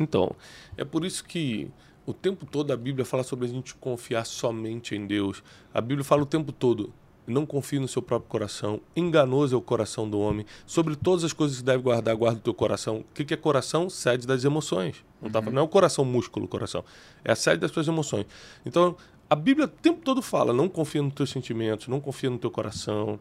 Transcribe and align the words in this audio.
Então, 0.00 0.34
é 0.76 0.84
por 0.84 1.04
isso 1.04 1.24
que 1.24 1.70
o 2.06 2.12
tempo 2.12 2.46
todo 2.46 2.72
a 2.72 2.76
Bíblia 2.76 3.04
fala 3.04 3.22
sobre 3.22 3.46
a 3.46 3.48
gente 3.48 3.74
confiar 3.74 4.24
somente 4.24 4.94
em 4.94 5.06
Deus. 5.06 5.42
A 5.74 5.80
Bíblia 5.80 6.04
fala 6.04 6.22
o 6.22 6.26
tempo 6.26 6.52
todo: 6.52 6.92
não 7.26 7.44
confie 7.44 7.78
no 7.78 7.88
seu 7.88 8.00
próprio 8.00 8.28
coração. 8.28 8.80
Enganoso 8.94 9.54
é 9.54 9.58
o 9.58 9.62
coração 9.62 10.08
do 10.08 10.18
homem. 10.18 10.46
Sobre 10.64 10.94
todas 10.94 11.24
as 11.24 11.32
coisas 11.32 11.58
que 11.58 11.64
deve 11.64 11.82
guardar, 11.82 12.14
guarda 12.14 12.38
o 12.38 12.42
teu 12.42 12.54
coração. 12.54 12.98
O 12.98 13.04
que 13.12 13.34
é 13.34 13.36
coração? 13.36 13.90
Sede 13.90 14.26
das 14.26 14.44
emoções. 14.44 15.04
Não, 15.20 15.30
tá, 15.30 15.40
uhum. 15.40 15.50
não 15.50 15.62
é 15.62 15.64
o 15.64 15.68
coração 15.68 16.04
músculo, 16.04 16.46
coração. 16.46 16.84
É 17.24 17.32
a 17.32 17.36
sede 17.36 17.58
das 17.58 17.70
tuas 17.70 17.88
emoções. 17.88 18.26
Então, 18.64 18.96
a 19.28 19.34
Bíblia 19.34 19.66
o 19.66 19.68
tempo 19.68 20.00
todo 20.02 20.22
fala: 20.22 20.52
não 20.52 20.68
confia 20.68 21.02
nos 21.02 21.14
teus 21.14 21.30
sentimentos, 21.30 21.88
não 21.88 22.00
confia 22.00 22.30
no 22.30 22.38
teu 22.38 22.50
coração, 22.50 23.18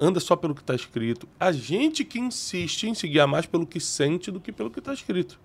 anda 0.00 0.18
só 0.18 0.34
pelo 0.34 0.54
que 0.54 0.62
está 0.62 0.74
escrito. 0.74 1.28
A 1.38 1.52
gente 1.52 2.04
que 2.04 2.18
insiste 2.18 2.84
em 2.84 2.94
se 2.94 3.06
guiar 3.06 3.28
mais 3.28 3.44
pelo 3.44 3.66
que 3.66 3.78
sente 3.78 4.30
do 4.30 4.40
que 4.40 4.50
pelo 4.50 4.70
que 4.70 4.78
está 4.78 4.94
escrito. 4.94 5.38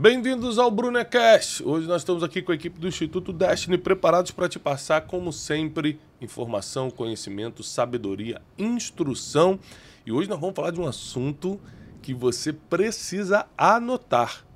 Bem-vindos 0.00 0.60
ao 0.60 0.70
Brunecast! 0.70 1.60
Hoje 1.64 1.88
nós 1.88 2.02
estamos 2.02 2.22
aqui 2.22 2.40
com 2.40 2.52
a 2.52 2.54
equipe 2.54 2.78
do 2.78 2.86
Instituto 2.86 3.32
Destiny 3.32 3.76
preparados 3.76 4.30
para 4.30 4.48
te 4.48 4.56
passar, 4.56 5.00
como 5.00 5.32
sempre, 5.32 5.98
informação, 6.20 6.88
conhecimento, 6.88 7.64
sabedoria, 7.64 8.40
instrução. 8.56 9.58
E 10.06 10.12
hoje 10.12 10.28
nós 10.28 10.38
vamos 10.38 10.54
falar 10.54 10.70
de 10.70 10.80
um 10.80 10.86
assunto 10.86 11.58
que 12.00 12.14
você 12.14 12.52
precisa 12.52 13.48
anotar. 13.58 14.46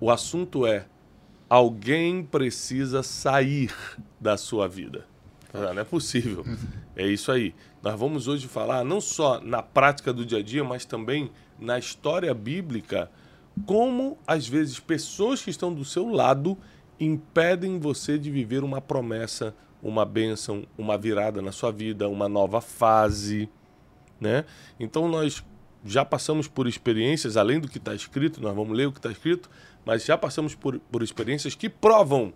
O 0.00 0.10
assunto 0.10 0.66
é: 0.66 0.86
alguém 1.46 2.24
precisa 2.24 3.02
sair 3.02 3.70
da 4.18 4.38
sua 4.38 4.66
vida. 4.66 5.04
Ah, 5.52 5.74
não 5.74 5.82
é 5.82 5.84
possível. 5.84 6.42
É 6.96 7.06
isso 7.06 7.30
aí. 7.30 7.54
Nós 7.82 8.00
vamos 8.00 8.26
hoje 8.26 8.48
falar 8.48 8.82
não 8.82 8.98
só 8.98 9.42
na 9.42 9.62
prática 9.62 10.10
do 10.10 10.24
dia 10.24 10.38
a 10.38 10.42
dia, 10.42 10.64
mas 10.64 10.86
também 10.86 11.30
na 11.58 11.78
história 11.78 12.32
bíblica 12.32 13.10
como 13.58 14.18
às 14.26 14.46
vezes 14.46 14.78
pessoas 14.78 15.42
que 15.42 15.50
estão 15.50 15.72
do 15.72 15.84
seu 15.84 16.08
lado 16.08 16.56
impedem 17.00 17.78
você 17.78 18.18
de 18.18 18.30
viver 18.30 18.64
uma 18.64 18.80
promessa, 18.80 19.54
uma 19.82 20.04
bênção, 20.04 20.64
uma 20.76 20.98
virada 20.98 21.40
na 21.40 21.52
sua 21.52 21.70
vida, 21.70 22.08
uma 22.08 22.28
nova 22.28 22.60
fase, 22.60 23.48
né? 24.20 24.44
Então 24.78 25.08
nós 25.08 25.44
já 25.84 26.04
passamos 26.04 26.48
por 26.48 26.66
experiências, 26.66 27.36
além 27.36 27.60
do 27.60 27.68
que 27.68 27.78
está 27.78 27.94
escrito, 27.94 28.40
nós 28.40 28.54
vamos 28.54 28.76
ler 28.76 28.86
o 28.86 28.92
que 28.92 28.98
está 28.98 29.10
escrito, 29.10 29.48
mas 29.84 30.04
já 30.04 30.18
passamos 30.18 30.54
por, 30.54 30.78
por 30.78 31.02
experiências 31.02 31.54
que 31.54 31.68
provam 31.68 32.32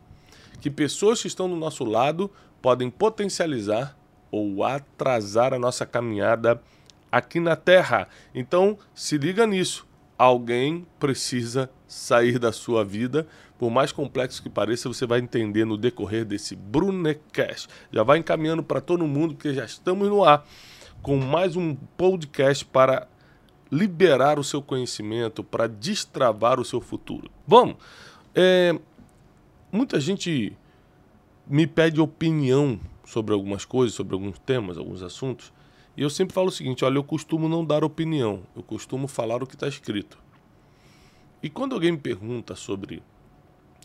que 0.61 0.70
pessoas 0.70 1.20
que 1.20 1.27
estão 1.27 1.48
do 1.48 1.57
nosso 1.57 1.84
lado 1.84 2.31
podem 2.62 2.89
potencializar 2.89 3.98
ou 4.31 4.62
atrasar 4.62 5.53
a 5.53 5.59
nossa 5.59 5.84
caminhada 5.84 6.62
aqui 7.11 7.41
na 7.41 7.57
Terra. 7.57 8.09
Então 8.33 8.79
se 8.95 9.19
liga 9.19 9.45
nisso 9.45 9.86
alguém 10.25 10.87
precisa 11.01 11.69
sair 11.87 12.39
da 12.39 12.53
sua 12.53 12.84
vida. 12.84 13.27
Por 13.59 13.70
mais 13.70 13.91
complexo 13.91 14.41
que 14.41 14.48
pareça, 14.48 14.89
você 14.89 15.05
vai 15.05 15.19
entender 15.19 15.64
no 15.64 15.77
decorrer 15.77 16.25
desse 16.25 16.55
Brunecast. 16.55 17.69
Já 17.91 18.05
vai 18.05 18.19
encaminhando 18.19 18.62
para 18.62 18.81
todo 18.81 19.05
mundo, 19.06 19.34
porque 19.34 19.53
já 19.53 19.64
estamos 19.64 20.09
no 20.09 20.23
ar 20.23 20.47
com 21.03 21.17
mais 21.17 21.56
um 21.56 21.75
podcast 21.75 22.64
para 22.64 23.09
liberar 23.70 24.39
o 24.39 24.45
seu 24.45 24.62
conhecimento, 24.62 25.42
para 25.42 25.67
destravar 25.67 26.61
o 26.61 26.64
seu 26.64 26.81
futuro. 26.81 27.29
Vamos! 27.45 27.77
É, 28.33 28.79
muita 29.73 29.98
gente 29.98 30.57
me 31.47 31.67
pede 31.67 32.01
opinião 32.01 32.79
sobre 33.05 33.34
algumas 33.34 33.64
coisas, 33.64 33.95
sobre 33.95 34.14
alguns 34.14 34.39
temas, 34.39 34.79
alguns 34.79 35.03
assuntos. 35.03 35.53
E 35.97 36.03
eu 36.03 36.11
sempre 36.11 36.35
falo 36.35 36.48
o 36.48 36.53
seguinte: 36.53 36.85
olha, 36.85 36.97
eu 36.97 37.05
costumo 37.05 37.48
não 37.48 37.65
dar 37.65 37.85
opinião, 37.85 38.43
eu 38.57 38.62
costumo 38.62 39.07
falar 39.07 39.43
o 39.43 39.47
que 39.47 39.55
está 39.55 39.69
escrito. 39.69 40.19
E 41.42 41.51
quando 41.51 41.75
alguém 41.75 41.92
me 41.92 41.98
pergunta 41.98 42.55
sobre 42.55 43.03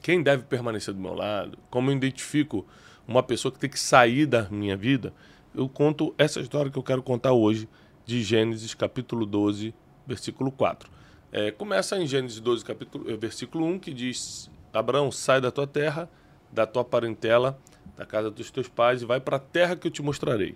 quem 0.01 0.21
deve 0.21 0.43
permanecer 0.43 0.93
do 0.93 0.99
meu 0.99 1.13
lado, 1.13 1.57
como 1.69 1.89
eu 1.89 1.95
identifico 1.95 2.65
uma 3.07 3.23
pessoa 3.23 3.51
que 3.51 3.59
tem 3.59 3.69
que 3.69 3.79
sair 3.79 4.25
da 4.25 4.47
minha 4.49 4.77
vida, 4.77 5.13
eu 5.55 5.67
conto 5.67 6.13
essa 6.17 6.39
história 6.39 6.71
que 6.71 6.77
eu 6.77 6.83
quero 6.83 7.01
contar 7.01 7.33
hoje, 7.33 7.67
de 8.05 8.21
Gênesis 8.21 8.73
capítulo 8.73 9.25
12, 9.25 9.73
versículo 10.05 10.51
4. 10.51 10.89
É, 11.31 11.51
começa 11.51 11.97
em 11.97 12.07
Gênesis 12.07 12.39
12, 12.39 12.63
capítulo, 12.63 13.09
eh, 13.09 13.17
versículo 13.17 13.65
1, 13.65 13.79
que 13.79 13.93
diz: 13.93 14.49
Abraão, 14.71 15.11
sai 15.11 15.41
da 15.41 15.51
tua 15.51 15.67
terra, 15.67 16.09
da 16.51 16.65
tua 16.65 16.85
parentela, 16.85 17.59
da 17.97 18.05
casa 18.05 18.31
dos 18.31 18.49
teus 18.51 18.69
pais, 18.69 19.01
e 19.01 19.05
vai 19.05 19.19
para 19.19 19.37
a 19.37 19.39
terra 19.39 19.75
que 19.75 19.87
eu 19.87 19.91
te 19.91 20.01
mostrarei. 20.01 20.55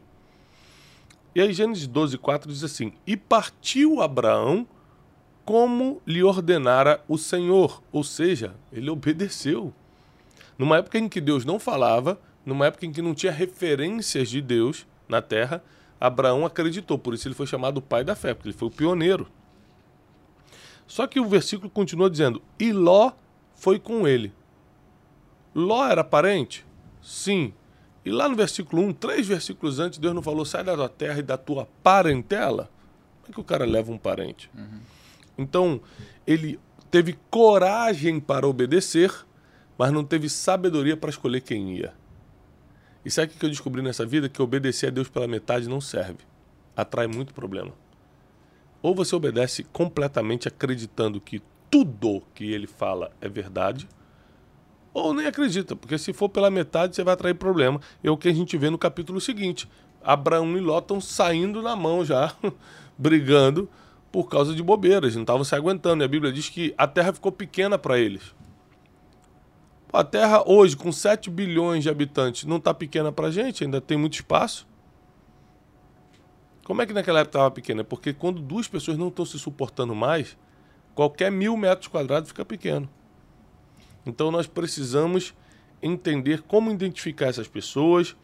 E 1.34 1.42
aí 1.42 1.54
Gênesis 1.54 1.88
12, 1.88 2.18
4 2.18 2.52
diz 2.52 2.64
assim: 2.64 2.94
E 3.08 3.16
partiu 3.16 4.02
Abraão 4.02 4.68
como 5.46 6.02
lhe 6.06 6.24
ordenara 6.24 7.04
o 7.08 7.18
Senhor, 7.18 7.82
ou 7.92 8.04
seja, 8.04 8.54
ele 8.72 8.90
obedeceu. 8.90 9.74
Numa 10.58 10.78
época 10.78 11.00
em 11.00 11.10
que 11.10 11.20
Deus 11.20 11.44
não 11.46 11.60
falava, 11.60 12.20
numa 12.46 12.68
época 12.68 12.86
em 12.86 12.92
que 12.92 13.02
não 13.02 13.16
tinha 13.16 13.32
referências 13.32 14.30
de 14.30 14.42
Deus 14.42 14.86
na 15.08 15.22
terra, 15.22 15.64
Abraão 16.00 16.46
acreditou, 16.46 16.98
por 16.98 17.14
isso 17.14 17.28
ele 17.28 17.36
foi 17.36 17.48
chamado 17.48 17.82
pai 17.82 18.04
da 18.04 18.16
fé, 18.16 18.34
porque 18.34 18.50
ele 18.50 18.58
foi 18.58 18.68
o 18.68 18.72
pioneiro. 18.72 19.28
Só 20.86 21.08
que 21.08 21.20
o 21.20 21.26
versículo 21.26 21.70
continua 21.70 22.10
dizendo: 22.10 22.42
E 22.60 22.74
Ló 22.74 23.14
foi 23.56 23.80
com 23.80 24.08
ele. 24.08 24.34
Ló 25.56 25.86
era 25.86 26.04
parente? 26.04 26.66
Sim. 27.02 27.54
E 28.04 28.12
lá 28.12 28.28
no 28.28 28.36
versículo 28.36 28.82
1, 28.84 28.94
três 28.94 29.28
versículos 29.28 29.80
antes, 29.80 30.00
Deus 30.00 30.14
não 30.14 30.22
falou: 30.22 30.44
sai 30.46 30.64
da 30.64 30.76
tua 30.76 30.90
terra 30.90 31.20
e 31.20 31.24
da 31.24 31.38
tua 31.38 31.68
parentela? 31.84 32.70
Como 33.22 33.32
é 33.32 33.34
que 33.34 33.40
o 33.40 33.44
cara 33.44 33.66
leva 33.66 33.92
um 33.92 33.98
parente? 33.98 34.50
Uhum. 34.56 34.80
Então, 35.38 35.82
ele 36.26 36.60
teve 36.90 37.18
coragem 37.30 38.20
para 38.20 38.48
obedecer, 38.48 39.14
mas 39.78 39.92
não 39.92 40.04
teve 40.04 40.30
sabedoria 40.30 40.98
para 40.98 41.10
escolher 41.10 41.42
quem 41.42 41.78
ia. 41.78 41.94
E 43.04 43.10
sabe 43.10 43.34
o 43.34 43.38
que 43.38 43.46
eu 43.46 43.50
descobri 43.50 43.82
nessa 43.82 44.06
vida? 44.06 44.30
Que 44.30 44.42
obedecer 44.42 44.88
a 44.88 44.92
Deus 44.92 45.10
pela 45.10 45.28
metade 45.28 45.68
não 45.68 45.82
serve. 45.82 46.20
Atrai 46.76 47.08
muito 47.08 47.34
problema. 47.34 47.74
Ou 48.82 48.96
você 48.96 49.16
obedece 49.16 49.64
completamente 49.64 50.48
acreditando 50.48 51.22
que 51.22 51.42
tudo 51.70 52.22
que 52.34 52.52
ele 52.52 52.68
fala 52.68 53.12
é 53.22 53.30
verdade, 53.30 53.88
ou 54.94 55.14
nem 55.14 55.26
acredita, 55.26 55.76
porque 55.76 55.98
se 55.98 56.12
for 56.14 56.30
pela 56.30 56.50
metade 56.50 56.96
você 56.96 57.04
vai 57.04 57.14
atrair 57.14 57.34
problema. 57.34 57.80
É 58.04 58.12
o 58.12 58.18
que 58.18 58.28
a 58.28 58.34
gente 58.34 58.58
vê 58.58 58.70
no 58.70 58.78
capítulo 58.78 59.22
seguinte. 59.22 59.70
Abraão 60.04 60.58
e 60.58 60.60
Ló 60.60 60.80
estão 60.80 61.00
saindo 61.00 61.62
na 61.62 61.76
mão 61.76 62.04
já, 62.04 62.34
brigando 62.98 63.70
por 64.12 64.28
causa 64.28 64.54
de 64.54 64.62
bobeiras, 64.62 65.16
não 65.16 65.22
estavam 65.22 65.44
se 65.44 65.56
aguentando. 65.56 66.04
E 66.04 66.06
a 66.06 66.08
Bíblia 66.08 66.34
diz 66.34 66.50
que 66.50 66.74
a 66.78 66.86
terra 66.86 67.14
ficou 67.14 67.32
pequena 67.32 67.78
para 67.78 67.98
eles. 67.98 68.36
A 69.94 70.04
terra 70.04 70.44
hoje, 70.46 70.76
com 70.76 70.92
7 70.92 71.30
bilhões 71.30 71.84
de 71.84 71.90
habitantes, 71.90 72.46
não 72.46 72.58
está 72.58 72.74
pequena 72.74 73.12
para 73.12 73.28
a 73.28 73.32
gente, 73.32 73.64
ainda 73.64 73.80
tem 73.80 73.98
muito 73.98 74.16
espaço. 74.16 74.68
Como 76.64 76.82
é 76.82 76.86
que 76.86 76.94
naquela 76.94 77.20
época 77.20 77.38
estava 77.38 77.52
pequena? 77.52 77.84
Porque 77.84 78.14
quando 78.14 78.42
duas 78.42 78.68
pessoas 78.68 78.98
não 78.98 79.10
estão 79.10 79.26
se 79.26 79.38
suportando 79.38 79.94
mais, 79.94 80.38
qualquer 80.96 81.32
mil 81.32 81.58
metros 81.58 81.88
quadrados 81.88 82.30
fica 82.30 82.46
pequeno. 82.46 82.90
Então 84.06 84.32
nós 84.32 84.48
precisamos 84.48 85.34
entender 85.82 86.42
como 86.44 86.72
identificar 86.72 87.28
essas 87.28 87.48
pessoas, 87.48 88.16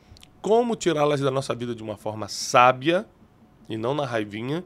como 0.41 0.75
tirá-las 0.75 1.19
da 1.19 1.31
nossa 1.31 1.53
vida 1.55 1.73
de 1.73 1.83
uma 1.83 1.97
forma 1.97 2.27
sábia 2.27 3.05
e 3.67 3.77
não 3.77 3.93
na 3.93 4.05
raivinha, 4.05 4.63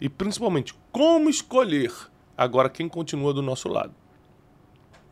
e 0.00 0.08
principalmente 0.08 0.74
como 0.92 1.28
escolher 1.28 1.92
agora 2.36 2.68
quem 2.68 2.88
continua 2.88 3.32
do 3.32 3.42
nosso 3.42 3.68
lado. 3.68 3.94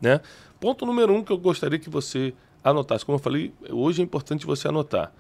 Né? 0.00 0.20
Ponto 0.60 0.84
número 0.84 1.14
um 1.14 1.22
que 1.22 1.32
eu 1.32 1.38
gostaria 1.38 1.78
que 1.78 1.90
você 1.90 2.34
anotasse. 2.62 3.04
Como 3.04 3.16
eu 3.16 3.22
falei, 3.22 3.52
hoje 3.70 4.02
é 4.02 4.04
importante 4.04 4.46
você 4.46 4.68
anotar. 4.68 5.12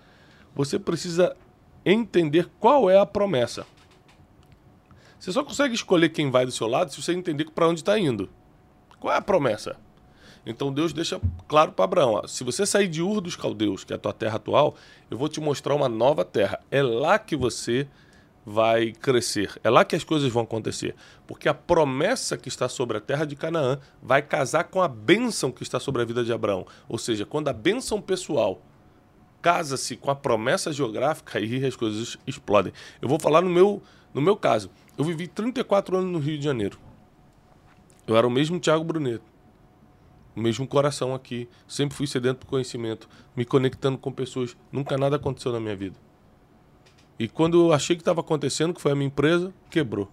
Você 0.54 0.78
precisa 0.78 1.36
entender 1.84 2.48
qual 2.60 2.90
é 2.90 2.98
a 2.98 3.06
promessa. 3.06 3.66
Você 5.18 5.32
só 5.32 5.44
consegue 5.44 5.74
escolher 5.74 6.08
quem 6.08 6.30
vai 6.30 6.44
do 6.44 6.52
seu 6.52 6.66
lado 6.66 6.92
se 6.92 7.00
você 7.00 7.12
entender 7.12 7.50
para 7.50 7.68
onde 7.68 7.80
está 7.80 7.98
indo. 7.98 8.28
Qual 8.98 9.12
é 9.12 9.16
a 9.16 9.22
promessa? 9.22 9.76
Então 10.44 10.72
Deus 10.72 10.92
deixa 10.92 11.20
claro 11.46 11.72
para 11.72 11.84
Abraão: 11.84 12.14
ó, 12.14 12.26
se 12.26 12.44
você 12.44 12.66
sair 12.66 12.88
de 12.88 13.02
Ur 13.02 13.20
dos 13.20 13.36
Caldeus, 13.36 13.84
que 13.84 13.92
é 13.92 13.96
a 13.96 13.98
tua 13.98 14.12
terra 14.12 14.36
atual, 14.36 14.74
eu 15.10 15.16
vou 15.16 15.28
te 15.28 15.40
mostrar 15.40 15.74
uma 15.74 15.88
nova 15.88 16.24
terra. 16.24 16.60
É 16.70 16.82
lá 16.82 17.18
que 17.18 17.36
você 17.36 17.86
vai 18.44 18.92
crescer. 18.92 19.52
É 19.62 19.70
lá 19.70 19.84
que 19.84 19.94
as 19.94 20.02
coisas 20.02 20.30
vão 20.32 20.42
acontecer. 20.42 20.96
Porque 21.26 21.48
a 21.48 21.54
promessa 21.54 22.36
que 22.36 22.48
está 22.48 22.68
sobre 22.68 22.96
a 22.96 23.00
terra 23.00 23.24
de 23.24 23.36
Canaã 23.36 23.78
vai 24.02 24.20
casar 24.20 24.64
com 24.64 24.82
a 24.82 24.88
bênção 24.88 25.52
que 25.52 25.62
está 25.62 25.78
sobre 25.78 26.02
a 26.02 26.04
vida 26.04 26.24
de 26.24 26.32
Abraão. 26.32 26.66
Ou 26.88 26.98
seja, 26.98 27.24
quando 27.24 27.48
a 27.48 27.52
bênção 27.52 28.00
pessoal 28.00 28.60
casa-se 29.40 29.96
com 29.96 30.10
a 30.10 30.14
promessa 30.14 30.72
geográfica, 30.72 31.38
aí 31.38 31.64
as 31.64 31.76
coisas 31.76 32.16
explodem. 32.26 32.72
Eu 33.00 33.08
vou 33.08 33.18
falar 33.18 33.42
no 33.42 33.50
meu, 33.50 33.80
no 34.12 34.20
meu 34.20 34.36
caso. 34.36 34.70
Eu 34.98 35.04
vivi 35.04 35.28
34 35.28 35.96
anos 35.96 36.10
no 36.10 36.18
Rio 36.18 36.36
de 36.36 36.44
Janeiro. 36.44 36.78
Eu 38.06 38.16
era 38.16 38.26
o 38.26 38.30
mesmo 38.30 38.58
Tiago 38.58 38.82
Bruneto 38.82 39.31
o 40.34 40.40
mesmo 40.40 40.66
coração 40.66 41.14
aqui. 41.14 41.48
Sempre 41.66 41.96
fui 41.96 42.06
sedento 42.06 42.40
por 42.40 42.46
conhecimento, 42.46 43.08
me 43.36 43.44
conectando 43.44 43.98
com 43.98 44.12
pessoas. 44.12 44.56
Nunca 44.70 44.96
nada 44.96 45.16
aconteceu 45.16 45.52
na 45.52 45.60
minha 45.60 45.76
vida. 45.76 45.96
E 47.18 47.28
quando 47.28 47.66
eu 47.66 47.72
achei 47.72 47.94
que 47.94 48.02
estava 48.02 48.20
acontecendo, 48.20 48.74
que 48.74 48.80
foi 48.80 48.92
a 48.92 48.94
minha 48.94 49.06
empresa, 49.06 49.52
quebrou. 49.70 50.08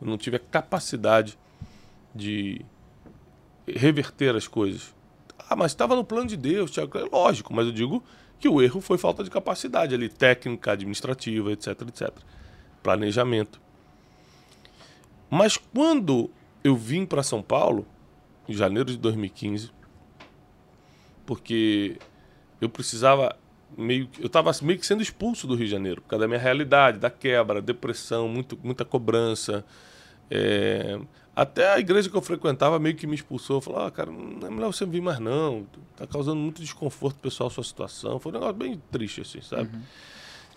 Eu 0.00 0.06
não 0.06 0.16
tive 0.16 0.36
a 0.36 0.40
capacidade 0.40 1.38
de 2.14 2.64
reverter 3.66 4.34
as 4.34 4.48
coisas. 4.48 4.94
Ah, 5.48 5.56
mas 5.56 5.72
estava 5.72 5.94
no 5.94 6.04
plano 6.04 6.28
de 6.28 6.36
Deus, 6.36 6.70
Tiago. 6.70 6.96
É 6.96 7.04
lógico, 7.04 7.52
mas 7.52 7.66
eu 7.66 7.72
digo 7.72 8.02
que 8.38 8.48
o 8.48 8.62
erro 8.62 8.80
foi 8.80 8.96
falta 8.96 9.22
de 9.22 9.30
capacidade 9.30 9.94
ali, 9.94 10.08
técnica, 10.08 10.72
administrativa, 10.72 11.52
etc, 11.52 11.82
etc. 11.82 12.10
Planejamento. 12.82 13.60
Mas 15.28 15.56
quando 15.56 16.30
eu 16.64 16.74
vim 16.74 17.04
para 17.04 17.22
São 17.22 17.42
Paulo, 17.42 17.86
em 18.50 18.54
janeiro 18.54 18.90
de 18.90 18.98
2015, 18.98 19.70
porque 21.24 21.96
eu 22.60 22.68
precisava 22.68 23.36
meio 23.78 24.08
eu 24.18 24.26
estava 24.26 24.50
meio 24.62 24.78
que 24.78 24.84
sendo 24.84 25.02
expulso 25.02 25.46
do 25.46 25.54
Rio 25.54 25.66
de 25.66 25.70
Janeiro 25.70 26.02
por 26.02 26.08
causa 26.08 26.24
da 26.24 26.28
minha 26.28 26.40
realidade, 26.40 26.98
da 26.98 27.08
quebra, 27.08 27.62
depressão, 27.62 28.28
muito, 28.28 28.58
muita 28.62 28.84
cobrança. 28.84 29.64
É... 30.30 30.98
Até 31.34 31.72
a 31.72 31.78
igreja 31.78 32.10
que 32.10 32.16
eu 32.16 32.20
frequentava 32.20 32.78
meio 32.78 32.96
que 32.96 33.06
me 33.06 33.14
expulsou. 33.14 33.60
Falou, 33.60 33.80
ah, 33.86 33.90
cara, 33.90 34.10
não 34.10 34.46
é 34.46 34.50
melhor 34.50 34.72
você 34.72 34.84
vir 34.84 35.00
mais 35.00 35.20
não. 35.20 35.64
Tá 35.96 36.06
causando 36.06 36.36
muito 36.36 36.60
desconforto 36.60 37.18
pessoal 37.20 37.46
a 37.46 37.50
sua 37.50 37.64
situação. 37.64 38.18
Foi 38.18 38.30
um 38.30 38.34
negócio 38.34 38.54
bem 38.54 38.82
triste, 38.90 39.22
assim, 39.22 39.40
sabe? 39.40 39.74
Uhum. 39.74 39.82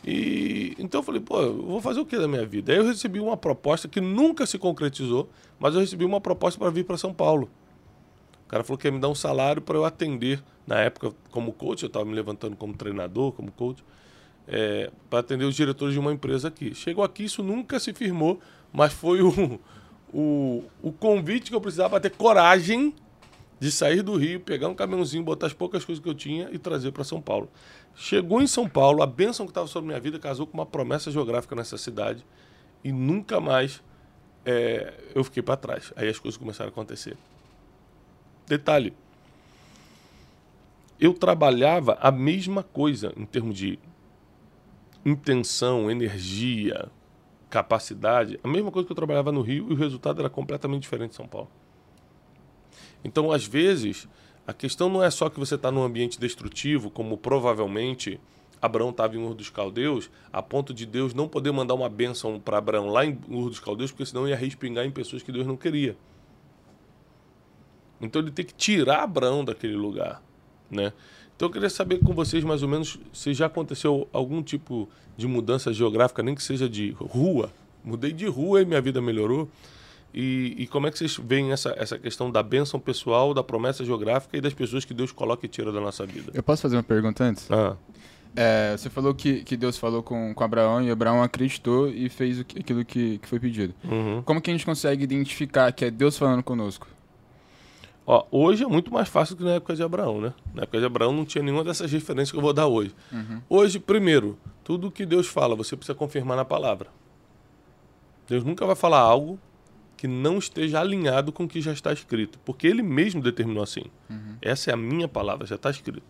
E 0.05 0.75
então 0.77 0.99
eu 0.99 1.03
falei, 1.03 1.21
pô, 1.21 1.39
eu 1.41 1.63
vou 1.63 1.79
fazer 1.79 2.01
o 2.01 2.05
que 2.05 2.17
da 2.17 2.27
minha 2.27 2.45
vida? 2.45 2.73
Aí 2.73 2.79
eu 2.79 2.85
recebi 2.85 3.19
uma 3.19 3.37
proposta 3.37 3.87
que 3.87 4.01
nunca 4.01 4.45
se 4.45 4.57
concretizou, 4.57 5.29
mas 5.59 5.75
eu 5.75 5.79
recebi 5.79 6.03
uma 6.03 6.19
proposta 6.19 6.59
para 6.59 6.69
vir 6.69 6.83
para 6.83 6.97
São 6.97 7.13
Paulo. 7.13 7.49
Cara 8.53 8.63
falou 8.63 8.77
que 8.77 8.87
ia 8.87 8.91
me 8.91 8.99
dar 8.99 9.09
um 9.09 9.15
salário 9.15 9.63
para 9.63 9.75
eu 9.75 9.83
atender, 9.83 10.39
na 10.67 10.79
época, 10.79 11.11
como 11.31 11.51
coach, 11.51 11.81
eu 11.81 11.87
estava 11.87 12.05
me 12.05 12.13
levantando 12.13 12.55
como 12.55 12.71
treinador, 12.75 13.31
como 13.31 13.51
coach, 13.51 13.83
é, 14.47 14.91
para 15.09 15.21
atender 15.21 15.45
os 15.45 15.55
diretores 15.55 15.95
de 15.95 15.99
uma 15.99 16.13
empresa 16.13 16.49
aqui. 16.49 16.75
Chegou 16.75 17.03
aqui, 17.03 17.23
isso 17.23 17.41
nunca 17.41 17.79
se 17.79 17.91
firmou, 17.93 18.39
mas 18.71 18.93
foi 18.93 19.23
o, 19.23 19.59
o, 20.13 20.65
o 20.83 20.91
convite 20.91 21.49
que 21.49 21.55
eu 21.55 21.61
precisava 21.61 21.89
para 21.89 22.01
ter 22.01 22.11
coragem 22.11 22.93
de 23.59 23.71
sair 23.71 24.03
do 24.03 24.15
Rio, 24.15 24.39
pegar 24.39 24.67
um 24.67 24.75
caminhãozinho, 24.75 25.23
botar 25.23 25.47
as 25.47 25.53
poucas 25.53 25.83
coisas 25.83 26.03
que 26.03 26.07
eu 26.07 26.13
tinha 26.13 26.47
e 26.51 26.59
trazer 26.59 26.91
para 26.91 27.03
São 27.03 27.19
Paulo. 27.19 27.49
Chegou 27.95 28.39
em 28.39 28.45
São 28.45 28.69
Paulo, 28.69 29.01
a 29.01 29.07
bênção 29.07 29.47
que 29.47 29.49
estava 29.49 29.65
sobre 29.65 29.87
minha 29.87 29.99
vida 29.99 30.19
casou 30.19 30.45
com 30.45 30.53
uma 30.53 30.65
promessa 30.67 31.09
geográfica 31.09 31.55
nessa 31.55 31.75
cidade 31.75 32.23
e 32.83 32.91
nunca 32.91 33.41
mais 33.41 33.81
é, 34.45 34.93
eu 35.15 35.23
fiquei 35.23 35.41
para 35.41 35.57
trás. 35.57 35.91
Aí 35.95 36.07
as 36.07 36.19
coisas 36.19 36.37
começaram 36.37 36.69
a 36.69 36.71
acontecer. 36.71 37.17
Detalhe: 38.47 38.93
eu 40.99 41.13
trabalhava 41.13 41.97
a 41.99 42.11
mesma 42.11 42.63
coisa 42.63 43.13
em 43.17 43.25
termos 43.25 43.57
de 43.57 43.77
intenção, 45.05 45.91
energia, 45.91 46.89
capacidade, 47.49 48.39
a 48.43 48.47
mesma 48.47 48.71
coisa 48.71 48.85
que 48.85 48.91
eu 48.91 48.95
trabalhava 48.95 49.31
no 49.31 49.41
Rio 49.41 49.67
e 49.69 49.73
o 49.73 49.75
resultado 49.75 50.19
era 50.19 50.29
completamente 50.29 50.83
diferente 50.83 51.11
em 51.11 51.15
São 51.15 51.27
Paulo. 51.27 51.49
Então, 53.03 53.31
às 53.31 53.45
vezes, 53.45 54.07
a 54.47 54.53
questão 54.53 54.89
não 54.89 55.03
é 55.03 55.11
só 55.11 55.29
que 55.29 55.39
você 55.39 55.55
está 55.55 55.69
num 55.71 55.83
ambiente 55.83 56.19
destrutivo, 56.19 56.89
como 56.89 57.17
provavelmente 57.17 58.19
Abraão 58.61 58.91
estava 58.91 59.15
em 59.17 59.19
Ur 59.19 59.33
dos 59.33 59.49
Caldeus, 59.49 60.09
a 60.31 60.41
ponto 60.41 60.73
de 60.73 60.85
Deus 60.85 61.13
não 61.13 61.27
poder 61.27 61.51
mandar 61.51 61.73
uma 61.73 61.89
bênção 61.89 62.39
para 62.39 62.57
Abraão 62.57 62.87
lá 62.87 63.05
em 63.05 63.19
Ur 63.27 63.49
dos 63.49 63.59
Caldeus, 63.59 63.91
porque 63.91 64.05
senão 64.05 64.27
ia 64.27 64.37
respingar 64.37 64.85
em 64.85 64.91
pessoas 64.91 65.21
que 65.21 65.33
Deus 65.33 65.45
não 65.45 65.57
queria. 65.57 65.97
Então 68.05 68.21
ele 68.21 68.31
tem 68.31 68.45
que 68.45 68.53
tirar 68.53 69.03
Abraão 69.03 69.43
daquele 69.43 69.75
lugar, 69.75 70.21
né? 70.69 70.93
Então 71.35 71.47
eu 71.47 71.51
queria 71.51 71.69
saber 71.69 71.99
com 71.99 72.13
vocês 72.13 72.43
mais 72.43 72.61
ou 72.61 72.69
menos 72.69 72.99
se 73.11 73.33
já 73.33 73.47
aconteceu 73.47 74.07
algum 74.13 74.41
tipo 74.41 74.87
de 75.17 75.27
mudança 75.27 75.73
geográfica, 75.73 76.21
nem 76.21 76.35
que 76.35 76.43
seja 76.43 76.69
de 76.69 76.91
rua. 76.91 77.51
Mudei 77.83 78.11
de 78.11 78.25
rua 78.27 78.61
e 78.61 78.65
minha 78.65 78.81
vida 78.81 79.01
melhorou. 79.01 79.49
E, 80.13 80.55
e, 80.59 80.67
como 80.67 80.85
é 80.85 80.91
que 80.91 80.97
vocês 80.99 81.17
veem 81.17 81.51
essa, 81.51 81.73
essa 81.75 81.97
questão 81.97 82.29
da 82.29 82.43
bênção 82.43 82.79
pessoal, 82.79 83.33
da 83.33 83.43
promessa 83.43 83.83
geográfica 83.83 84.37
e 84.37 84.41
das 84.41 84.53
pessoas 84.53 84.85
que 84.85 84.93
Deus 84.93 85.11
coloca 85.11 85.43
e 85.43 85.49
tira 85.49 85.71
da 85.71 85.81
nossa 85.81 86.05
vida? 86.05 86.31
Eu 86.35 86.43
posso 86.43 86.61
fazer 86.61 86.75
uma 86.75 86.83
pergunta 86.83 87.23
antes? 87.23 87.49
Ah. 87.51 87.75
É, 88.35 88.75
você 88.77 88.89
falou 88.89 89.13
que, 89.13 89.43
que 89.43 89.57
Deus 89.57 89.77
falou 89.77 90.03
com, 90.03 90.33
com 90.33 90.43
Abraão 90.43 90.83
e 90.83 90.91
Abraão 90.91 91.21
acreditou 91.21 91.89
e 91.89 92.09
fez 92.09 92.39
o 92.39 92.45
que, 92.45 92.59
aquilo 92.59 92.85
que, 92.85 93.17
que 93.19 93.27
foi 93.27 93.39
pedido. 93.39 93.73
Uhum. 93.83 94.21
Como 94.23 94.39
que 94.39 94.51
a 94.51 94.53
gente 94.53 94.65
consegue 94.65 95.03
identificar 95.03 95.71
que 95.71 95.85
é 95.85 95.91
Deus 95.91 96.17
falando 96.17 96.43
conosco? 96.43 96.87
Ó, 98.05 98.25
hoje 98.31 98.63
é 98.63 98.67
muito 98.67 98.91
mais 98.91 99.07
fácil 99.07 99.35
que 99.37 99.43
na 99.43 99.51
época 99.51 99.75
de 99.75 99.83
Abraão, 99.83 100.19
né? 100.19 100.33
Na 100.53 100.63
época 100.63 100.79
de 100.79 100.85
Abraão 100.85 101.13
não 101.13 101.23
tinha 101.23 101.43
nenhuma 101.43 101.63
dessas 101.63 101.91
referências 101.91 102.31
que 102.31 102.37
eu 102.37 102.41
vou 102.41 102.53
dar 102.53 102.67
hoje. 102.67 102.93
Uhum. 103.11 103.41
Hoje, 103.49 103.79
primeiro, 103.79 104.37
tudo 104.63 104.91
que 104.91 105.05
Deus 105.05 105.27
fala, 105.27 105.55
você 105.55 105.75
precisa 105.75 105.95
confirmar 105.95 106.35
na 106.35 106.43
palavra. 106.43 106.89
Deus 108.27 108.43
nunca 108.43 108.65
vai 108.65 108.75
falar 108.75 108.99
algo 108.99 109.39
que 109.95 110.07
não 110.07 110.37
esteja 110.37 110.81
alinhado 110.81 111.31
com 111.31 111.45
o 111.45 111.47
que 111.47 111.61
já 111.61 111.71
está 111.71 111.93
escrito, 111.93 112.37
porque 112.43 112.67
ele 112.67 112.83
mesmo 112.83 113.21
determinou 113.21 113.63
assim. 113.63 113.85
Uhum. 114.09 114.35
Essa 114.41 114.71
é 114.71 114.73
a 114.73 114.77
minha 114.77 115.07
palavra, 115.07 115.47
já 115.47 115.55
está 115.55 115.69
escrito. 115.69 116.03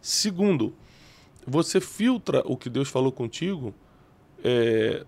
Segundo, 0.00 0.74
você 1.44 1.80
filtra 1.80 2.42
o 2.44 2.56
que 2.56 2.70
Deus 2.70 2.88
falou 2.88 3.10
contigo. 3.10 3.74
É... 4.44 5.04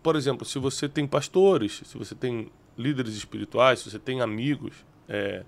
Por 0.00 0.14
exemplo, 0.14 0.44
se 0.44 0.58
você 0.60 0.88
tem 0.88 1.04
pastores, 1.04 1.82
se 1.84 1.98
você 1.98 2.14
tem 2.14 2.48
líderes 2.82 3.14
espirituais, 3.14 3.80
se 3.80 3.90
você 3.90 3.98
tem 3.98 4.20
amigos, 4.20 4.74
é, 5.08 5.44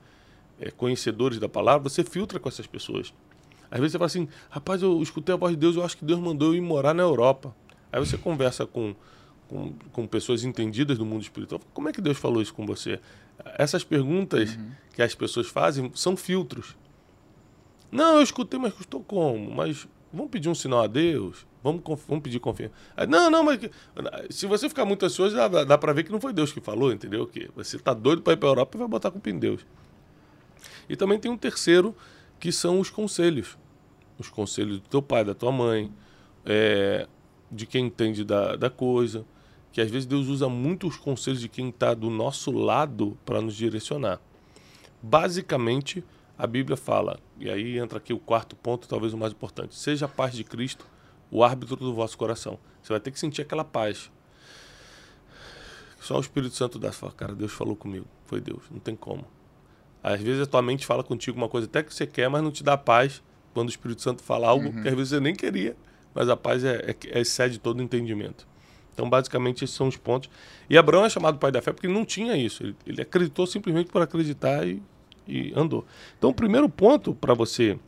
é, 0.60 0.70
conhecedores 0.70 1.38
da 1.38 1.48
palavra, 1.48 1.88
você 1.88 2.04
filtra 2.04 2.38
com 2.38 2.48
essas 2.48 2.66
pessoas. 2.66 3.12
Às 3.70 3.81
vezes 3.81 3.92
você 3.92 3.98
fala 3.98 4.06
assim, 4.06 4.28
rapaz, 4.48 4.82
eu 4.82 5.02
escutei 5.02 5.34
a 5.34 5.38
voz 5.38 5.52
de 5.52 5.58
Deus, 5.58 5.76
eu 5.76 5.84
acho 5.84 5.96
que 5.96 6.04
Deus 6.04 6.20
mandou 6.20 6.48
eu 6.48 6.54
ir 6.54 6.60
morar 6.60 6.94
na 6.94 7.02
Europa. 7.02 7.54
Aí 7.92 7.98
você 7.98 8.16
conversa 8.16 8.66
com 8.66 8.94
com, 9.48 9.72
com 9.92 10.06
pessoas 10.06 10.44
entendidas 10.44 10.98
do 10.98 11.04
mundo 11.04 11.22
espiritual. 11.22 11.60
Como 11.72 11.88
é 11.88 11.92
que 11.92 12.00
Deus 12.00 12.19
falou 12.19 12.42
isso 12.42 12.54
com 12.54 12.66
você? 12.66 13.00
Essas 13.56 13.84
perguntas 13.84 14.56
uhum. 14.56 14.70
que 14.94 15.02
as 15.02 15.14
pessoas 15.14 15.46
fazem 15.48 15.90
são 15.94 16.16
filtros. 16.16 16.76
Não, 17.90 18.16
eu 18.16 18.22
escutei, 18.22 18.58
mas 18.58 18.72
custou 18.72 19.00
como? 19.02 19.50
Mas 19.54 19.87
vamos 20.14 20.31
pedir 20.31 20.49
um 20.49 20.55
sinal 20.55 20.82
a 20.82 20.87
Deus? 20.87 21.46
Vamos, 21.62 21.82
vamos 22.06 22.22
pedir 22.22 22.40
confiança. 22.40 22.75
Não, 23.08 23.31
não, 23.31 23.43
mas 23.43 23.58
se 24.31 24.46
você 24.46 24.69
ficar 24.69 24.84
muito 24.84 25.05
ansioso, 25.05 25.34
dá, 25.34 25.64
dá 25.64 25.78
para 25.78 25.93
ver 25.93 26.05
que 26.05 26.12
não 26.12 26.20
foi 26.20 26.32
Deus 26.32 26.52
que 26.52 26.61
falou, 26.61 26.93
entendeu? 26.93 27.26
Que 27.26 27.50
você 27.55 27.78
tá 27.78 27.94
doido 27.94 28.22
para 28.22 28.34
ir 28.34 28.37
para 28.37 28.49
Europa 28.49 28.76
e 28.76 28.78
vai 28.78 28.88
botar 28.88 29.11
culpa 29.11 29.31
em 29.31 29.38
Deus. 29.38 29.66
E 30.88 30.96
também 30.96 31.19
tem 31.19 31.31
um 31.31 31.37
terceiro, 31.37 31.94
que 32.38 32.52
são 32.52 32.81
os 32.81 32.90
conselhos. 32.90 33.56
Os 34.19 34.28
conselhos 34.28 34.81
do 34.81 34.88
teu 34.88 35.02
pai, 35.02 35.25
da 35.25 35.34
tua 35.34 35.50
mãe, 35.50 35.90
é, 36.44 37.09
de 37.50 37.66
quem 37.66 37.87
entende 37.87 38.25
da, 38.25 38.56
da 38.56 38.71
coisa 38.71 39.25
que 39.75 39.80
às 39.80 39.90
vezes 39.90 40.06
Deus 40.06 40.28
usa 40.28 40.49
muito 40.49 40.87
os 40.87 40.97
conselhos 40.97 41.40
de 41.40 41.49
quem 41.49 41.68
está 41.68 41.94
do 41.94 42.09
nosso 42.09 42.52
lado 42.52 43.18
para 43.26 43.40
nos 43.40 43.56
direcionar. 43.56 44.21
Basicamente, 45.02 46.04
a 46.37 46.47
Bíblia 46.47 46.76
fala, 46.76 47.19
e 47.38 47.49
aí 47.49 47.79
entra 47.79 47.99
aqui 47.99 48.12
o 48.12 48.19
quarto 48.19 48.57
ponto, 48.57 48.88
talvez 48.88 49.12
o 49.12 49.19
mais 49.19 49.33
importante: 49.33 49.75
seja 49.75 50.07
a 50.07 50.09
paz 50.09 50.35
de 50.35 50.45
Cristo 50.45 50.87
o 51.31 51.43
árbitro 51.43 51.76
do 51.76 51.93
vosso 51.93 52.17
coração. 52.17 52.59
Você 52.83 52.93
vai 52.93 53.00
ter 53.00 53.11
que 53.11 53.19
sentir 53.19 53.43
aquela 53.43 53.64
paz. 53.64 54.11
Só 56.00 56.17
o 56.17 56.21
Espírito 56.21 56.55
Santo 56.55 56.79
dá. 56.79 56.93
Fala, 56.93 57.12
cara, 57.12 57.35
Deus 57.35 57.53
falou 57.53 57.75
comigo. 57.75 58.07
Foi 58.26 58.41
Deus, 58.41 58.62
não 58.71 58.79
tem 58.79 58.95
como. 58.95 59.26
Às 60.03 60.21
vezes 60.21 60.43
a 60.43 60.47
tua 60.47 60.62
mente 60.62 60.87
fala 60.87 61.03
contigo 61.03 61.37
uma 61.37 61.49
coisa 61.49 61.67
até 61.67 61.83
que 61.83 61.93
você 61.93 62.07
quer, 62.07 62.29
mas 62.29 62.43
não 62.43 62.53
te 62.53 62.62
dá 62.62 62.76
paz 62.76 63.23
quando 63.53 63.69
o 63.69 63.71
Espírito 63.71 64.03
Santo 64.03 64.23
fala 64.23 64.47
algo 64.47 64.67
uhum. 64.67 64.83
que 64.83 64.88
às 64.88 64.95
vezes 64.95 65.09
você 65.09 65.21
nem 65.21 65.35
queria, 65.35 65.76
mas 66.14 66.29
a 66.29 66.37
paz 66.37 66.62
é, 66.62 66.91
é, 66.91 66.97
é 67.09 67.21
excede 67.21 67.59
todo 67.59 67.79
o 67.79 67.83
entendimento. 67.83 68.47
Então, 68.93 69.11
basicamente, 69.11 69.64
esses 69.64 69.75
são 69.75 69.88
os 69.88 69.97
pontos. 69.97 70.31
E 70.71 70.79
Abraão 70.79 71.05
é 71.05 71.11
chamado 71.11 71.38
pai 71.38 71.50
da 71.50 71.61
fé 71.61 71.73
porque 71.73 71.87
ele 71.87 71.95
não 71.95 72.05
tinha 72.05 72.37
isso. 72.37 72.62
Ele, 72.62 72.76
ele 72.87 73.03
acreditou 73.03 73.45
simplesmente 73.47 73.91
por 73.91 74.00
acreditar 74.00 74.64
e, 74.67 74.81
e 75.26 75.52
andou. 75.57 75.85
Então, 76.19 76.31
o 76.31 76.35
primeiro 76.35 76.69
ponto 76.69 77.14
para 77.14 77.35
você 77.35 77.78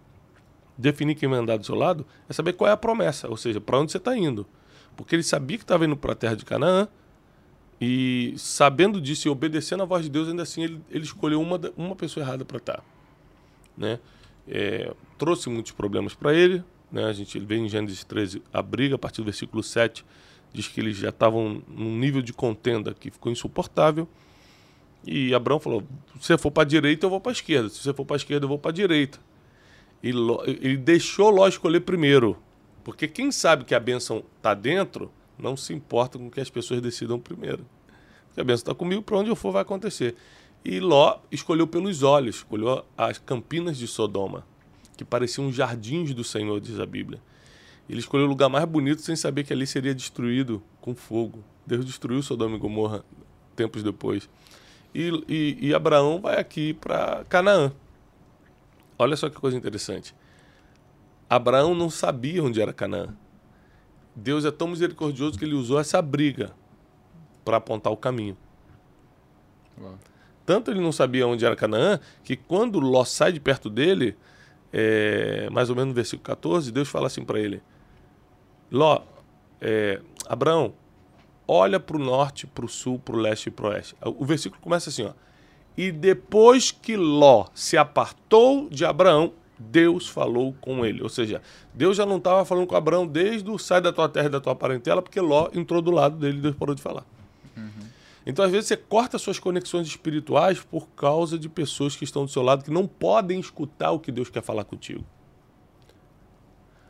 definir 0.77 1.15
quem 1.15 1.29
vai 1.29 1.39
andar 1.39 1.57
do 1.57 1.65
seu 1.65 1.75
lado 1.75 2.07
é 2.29 2.33
saber 2.33 2.53
qual 2.53 2.69
é 2.69 2.73
a 2.73 2.77
promessa, 2.77 3.29
ou 3.29 3.37
seja, 3.37 3.61
para 3.61 3.79
onde 3.79 3.93
você 3.93 3.99
está 3.99 4.17
indo. 4.17 4.47
Porque 4.97 5.15
ele 5.15 5.23
sabia 5.23 5.57
que 5.59 5.65
estava 5.65 5.85
indo 5.85 5.97
para 5.97 6.13
a 6.13 6.17
terra 6.17 6.35
de 6.35 6.45
Canaã 6.45 6.89
e, 7.81 8.35
sabendo 8.37 9.01
disso 9.01 9.29
e 9.29 9.31
obedecendo 9.31 9.83
a 9.83 9.87
voz 9.87 10.05
de 10.05 10.11
Deus, 10.11 10.29
ainda 10.29 10.43
assim 10.43 10.65
ele, 10.65 10.81
ele 10.91 11.05
escolheu 11.05 11.41
uma, 11.41 11.61
uma 11.77 11.97
pessoa 11.97 12.25
errada 12.25 12.45
para 12.45 12.59
estar. 12.59 12.77
Tá, 12.77 12.83
né? 13.77 13.99
É, 14.49 14.95
trouxe 15.19 15.49
muitos 15.49 15.73
problemas 15.73 16.15
para 16.15 16.33
ele. 16.33 16.63
Né? 16.91 17.05
A 17.05 17.13
gente 17.13 17.39
vê 17.39 17.57
em 17.57 17.69
Gênesis 17.69 18.05
13 18.05 18.43
a 18.53 18.63
briga, 18.63 18.95
a 18.95 18.99
partir 18.99 19.21
do 19.21 19.25
versículo 19.25 19.63
7 19.63 20.05
diz 20.53 20.69
que 20.69 20.81
eles 20.81 20.97
já 20.97 21.11
estavam 21.11 21.63
num 21.69 21.99
nível 21.99 22.23
de 22.23 22.33
contenda 22.33 22.95
que 22.95 23.11
ficou 23.11 23.31
insuportável. 23.31 24.09
E 25.07 25.33
Abraão 25.35 25.61
falou: 25.61 25.85
se 26.21 26.27
você 26.27 26.39
for 26.39 26.51
para 26.51 26.65
a 26.65 26.67
direita, 26.67 27.07
eu 27.07 27.11
vou 27.11 27.21
para 27.21 27.31
a 27.31 27.35
esquerda. 27.35 27.69
Se 27.69 27.81
você 27.81 27.95
for 27.95 28.05
para 28.05 28.17
a 28.17 28.19
esquerda, 28.19 28.45
eu 28.45 28.49
vou 28.49 28.59
para 28.59 28.73
a 28.73 28.75
direita. 28.75 29.19
E 30.03 30.09
ele 30.09 30.77
deixou 30.77 31.31
Ló 31.31 31.47
escolher 31.47 31.81
primeiro. 31.81 32.37
Porque 32.83 33.09
quem 33.09 33.33
sabe 33.33 33.65
que 33.65 33.75
a 33.75 33.81
bênção 33.81 34.23
está 34.37 34.55
dentro, 34.55 35.11
não 35.39 35.57
se 35.57 35.73
importa 35.73 36.19
com 36.19 36.31
que 36.31 36.41
as 36.41 36.51
pessoas 36.51 36.81
decidam 36.81 37.19
primeiro. 37.19 37.65
Porque 38.29 38.41
a 38.41 38.45
bênção 38.45 38.63
está 38.63 38.75
comigo, 38.75 39.03
para 39.03 39.17
onde 39.17 39.31
eu 39.31 39.37
for 39.37 39.53
vai 39.53 39.63
acontecer. 39.63 40.15
E 40.65 40.81
Ló 40.81 41.19
escolheu 41.31 41.67
pelos 41.67 42.03
olhos, 42.03 42.37
escolheu 42.37 42.85
as 42.97 43.19
campinas 43.19 43.77
de 43.77 43.87
Sodoma, 43.87 44.47
que 44.97 45.05
pareciam 45.05 45.51
jardins 45.53 46.13
do 46.13 46.25
Senhor, 46.25 46.61
diz 46.61 46.79
a 46.79 46.87
Bíblia. 46.87 47.21
Ele 47.89 48.01
escolheu 48.01 48.27
o 48.27 48.29
lugar 48.29 48.49
mais 48.49 48.65
bonito 48.65 49.01
sem 49.03 49.15
saber 49.15 49.45
que 49.45 49.53
ali 49.53 49.67
seria 49.67 49.95
destruído 49.95 50.63
com 50.81 50.95
fogo. 50.95 51.45
Deus 51.65 51.85
destruiu 51.85 52.23
Sodoma 52.23 52.57
e 52.57 52.59
Gomorra 52.59 53.05
tempos 53.55 53.83
depois. 53.83 54.29
E, 54.97 55.25
e, 55.29 55.69
e 55.69 55.75
Abraão 55.75 56.19
vai 56.19 56.41
aqui 56.41 56.73
para 56.73 57.23
Canaã. 57.29 57.71
Olha 58.99 59.15
só 59.15 59.29
que 59.29 59.37
coisa 59.37 59.55
interessante. 59.55 60.15
Abraão 61.29 61.75
não 61.75 61.91
sabia 61.91 62.43
onde 62.43 62.63
era 62.63 62.73
Canaã. 62.73 63.15
Deus 64.15 64.47
é 64.47 64.51
tão 64.51 64.69
misericordioso 64.69 65.39
que 65.39 65.45
ele 65.45 65.53
usou 65.53 65.79
essa 65.79 66.01
briga 66.01 66.51
para 67.45 67.59
apontar 67.59 67.93
o 67.93 67.97
caminho. 67.97 68.39
Uau. 69.79 69.99
Tanto 70.47 70.71
ele 70.71 70.81
não 70.81 70.93
sabia 70.93 71.27
onde 71.27 71.45
era 71.45 71.55
Canaã, 71.55 72.01
que 72.25 72.35
quando 72.35 72.81
Ló 72.81 73.05
sai 73.05 73.33
de 73.33 73.41
perto 73.41 73.69
dele, 73.69 74.17
é, 74.73 75.51
mais 75.51 75.69
ou 75.69 75.77
menos 75.77 75.89
no 75.89 75.95
versículo 75.95 76.23
14, 76.23 76.73
Deus 76.73 76.89
fala 76.89 77.09
assim 77.09 77.23
para 77.23 77.39
ele: 77.39 77.63
Ló, 78.71 79.03
é, 79.61 80.01
Abraão, 80.27 80.73
olha 81.47 81.79
para 81.79 81.97
o 81.97 82.01
norte, 82.01 82.47
para 82.47 82.65
o 82.65 82.69
sul, 82.69 82.99
para 82.99 83.17
o 83.17 83.19
leste 83.19 83.47
e 83.47 83.51
para 83.51 83.67
o 83.67 83.69
oeste. 83.71 83.95
O 84.03 84.25
versículo 84.25 84.61
começa 84.61 84.91
assim: 84.91 85.05
ó, 85.05 85.13
E 85.77 85.91
depois 85.93 86.71
que 86.71 86.97
Ló 86.97 87.47
se 87.55 87.77
apartou 87.77 88.69
de 88.69 88.85
Abraão, 88.85 89.33
Deus 89.59 90.09
falou 90.09 90.55
com 90.61 90.85
ele. 90.85 91.03
Ou 91.03 91.09
seja, 91.09 91.41
Deus 91.73 91.97
já 91.97 92.05
não 92.05 92.19
estava 92.19 92.45
falando 92.45 92.67
com 92.67 92.77
Abraão 92.77 93.07
desde 93.07 93.51
o 93.51 93.59
sai 93.59 93.81
da 93.81 93.93
tua 93.93 94.09
terra 94.09 94.27
e 94.27 94.31
da 94.31 94.41
tua 94.41 94.55
parentela, 94.55 95.03
porque 95.03 95.21
Ló 95.21 95.49
entrou 95.55 95.81
do 95.81 95.91
lado 95.91 96.17
dele 96.17 96.39
e 96.39 96.41
Deus 96.43 96.57
parou 96.57 96.75
de 96.75 96.83
falar. 96.83 97.05
Uhum. 97.57 97.71
Então, 98.27 98.45
às 98.45 98.51
vezes, 98.51 98.69
você 98.69 98.77
corta 98.77 99.19
suas 99.19 99.39
conexões 99.39 99.87
espirituais 99.87 100.61
por 100.61 100.89
causa 100.89 101.39
de 101.39 101.49
pessoas 101.49 101.97
que 101.97 102.05
estão 102.05 102.25
do 102.25 102.31
seu 102.31 102.43
lado 102.43 102.65
que 102.65 102.71
não 102.71 102.87
podem 102.87 103.39
escutar 103.41 103.93
o 103.93 104.01
que 104.01 104.13
Deus 104.13 104.29
quer 104.29 104.43
falar 104.43 104.65
contigo. 104.65 105.05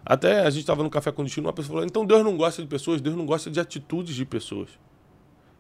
Até 0.09 0.43
a 0.43 0.51
gente 0.51 0.61
estava 0.61 0.85
no 0.85 0.89
café 0.89 1.11
com 1.11 1.25
destino, 1.25 1.49
uma 1.49 1.53
pessoa 1.53 1.75
falou: 1.75 1.85
então 1.85 2.07
Deus 2.07 2.23
não 2.23 2.37
gosta 2.37 2.63
de 2.63 2.69
pessoas, 2.69 3.01
Deus 3.01 3.17
não 3.17 3.27
gosta 3.27 3.51
de 3.51 3.59
atitudes 3.59 4.15
de 4.15 4.25
pessoas. 4.25 4.71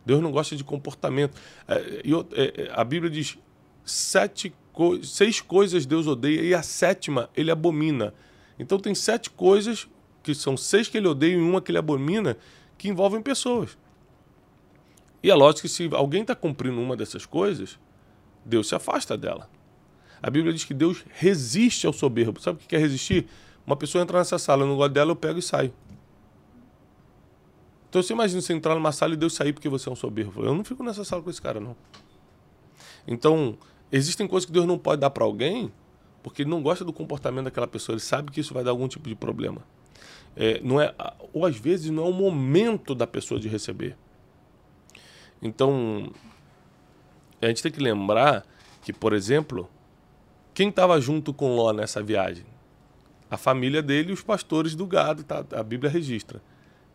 Deus 0.06 0.22
não 0.22 0.30
gosta 0.30 0.54
de 0.54 0.62
comportamento. 0.62 1.36
É, 1.66 2.02
é, 2.32 2.70
a 2.72 2.84
Bíblia 2.84 3.10
diz: 3.10 3.36
sete 3.84 4.54
co 4.72 5.02
seis 5.02 5.40
coisas 5.40 5.84
Deus 5.84 6.06
odeia 6.06 6.42
e 6.42 6.54
a 6.54 6.62
sétima 6.62 7.28
ele 7.36 7.50
abomina. 7.50 8.14
Então 8.56 8.78
tem 8.78 8.94
sete 8.94 9.30
coisas, 9.30 9.88
que 10.22 10.32
são 10.32 10.56
seis 10.56 10.86
que 10.86 10.96
ele 10.96 11.08
odeia 11.08 11.32
e 11.32 11.40
uma 11.40 11.60
que 11.60 11.72
ele 11.72 11.78
abomina, 11.78 12.36
que 12.78 12.88
envolvem 12.88 13.20
pessoas. 13.20 13.76
E 15.24 15.30
é 15.30 15.34
lógico 15.34 15.62
que 15.62 15.68
se 15.68 15.90
alguém 15.92 16.22
está 16.22 16.36
cumprindo 16.36 16.80
uma 16.80 16.96
dessas 16.96 17.26
coisas, 17.26 17.80
Deus 18.44 18.68
se 18.68 18.76
afasta 18.76 19.18
dela. 19.18 19.50
A 20.22 20.30
Bíblia 20.30 20.52
diz 20.52 20.62
que 20.62 20.72
Deus 20.72 21.04
resiste 21.14 21.84
ao 21.84 21.92
soberbo. 21.92 22.40
Sabe 22.40 22.62
o 22.62 22.66
que 22.66 22.76
é 22.76 22.78
resistir? 22.78 23.26
Uma 23.66 23.76
pessoa 23.76 24.02
entra 24.02 24.18
nessa 24.18 24.38
sala, 24.38 24.62
eu 24.62 24.68
não 24.68 24.76
gosto 24.76 24.92
dela, 24.92 25.10
eu 25.10 25.16
pego 25.16 25.38
e 25.38 25.42
saio. 25.42 25.72
Então 27.88 28.02
você 28.02 28.12
imagina 28.12 28.40
você 28.40 28.52
entrar 28.52 28.74
numa 28.74 28.92
sala 28.92 29.14
e 29.14 29.16
Deus 29.16 29.34
sair 29.34 29.52
porque 29.52 29.68
você 29.68 29.88
é 29.88 29.92
um 29.92 29.96
soberbo. 29.96 30.44
Eu 30.44 30.54
não 30.54 30.64
fico 30.64 30.82
nessa 30.82 31.04
sala 31.04 31.22
com 31.22 31.30
esse 31.30 31.42
cara, 31.42 31.58
não. 31.58 31.74
Então, 33.06 33.56
existem 33.90 34.26
coisas 34.26 34.44
que 34.44 34.52
Deus 34.52 34.66
não 34.66 34.78
pode 34.78 35.00
dar 35.00 35.10
para 35.10 35.24
alguém 35.24 35.72
porque 36.22 36.42
ele 36.42 36.50
não 36.50 36.62
gosta 36.62 36.84
do 36.84 36.92
comportamento 36.92 37.44
daquela 37.44 37.66
pessoa. 37.66 37.94
Ele 37.94 38.00
sabe 38.00 38.30
que 38.30 38.40
isso 38.40 38.52
vai 38.52 38.62
dar 38.62 38.70
algum 38.70 38.88
tipo 38.88 39.08
de 39.08 39.14
problema. 39.14 39.62
É, 40.36 40.60
não 40.60 40.80
é, 40.80 40.94
ou 41.32 41.46
às 41.46 41.56
vezes 41.56 41.90
não 41.90 42.04
é 42.04 42.08
o 42.08 42.12
momento 42.12 42.94
da 42.94 43.06
pessoa 43.06 43.40
de 43.40 43.48
receber. 43.48 43.96
Então, 45.40 46.12
a 47.40 47.46
gente 47.46 47.62
tem 47.62 47.72
que 47.72 47.80
lembrar 47.80 48.44
que, 48.82 48.92
por 48.92 49.12
exemplo, 49.12 49.68
quem 50.52 50.68
estava 50.68 51.00
junto 51.00 51.32
com 51.32 51.54
Ló 51.54 51.72
nessa 51.72 52.02
viagem? 52.02 52.44
A 53.30 53.36
família 53.36 53.82
dele 53.82 54.10
e 54.10 54.12
os 54.12 54.22
pastores 54.22 54.74
do 54.74 54.86
gado, 54.86 55.24
tá? 55.24 55.44
a 55.52 55.62
Bíblia 55.62 55.90
registra. 55.90 56.40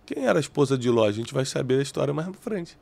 Quem 0.05 0.25
era 0.25 0.39
a 0.39 0.41
esposa 0.41 0.77
de 0.77 0.89
Ló? 0.89 1.05
A 1.05 1.11
gente 1.11 1.33
vai 1.33 1.45
saber 1.45 1.79
a 1.79 1.81
história 1.81 2.13
mais 2.13 2.27
pra 2.29 2.39
frente. 2.39 2.77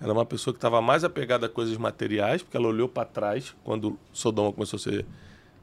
Era 0.00 0.12
uma 0.12 0.24
pessoa 0.24 0.54
que 0.54 0.58
estava 0.58 0.80
mais 0.80 1.02
apegada 1.02 1.46
a 1.46 1.48
coisas 1.48 1.76
materiais, 1.76 2.42
porque 2.42 2.56
ela 2.56 2.68
olhou 2.68 2.88
para 2.88 3.04
trás 3.04 3.54
quando 3.64 3.98
Sodoma 4.12 4.52
começou 4.52 4.76
a 4.76 4.80
ser 4.80 5.06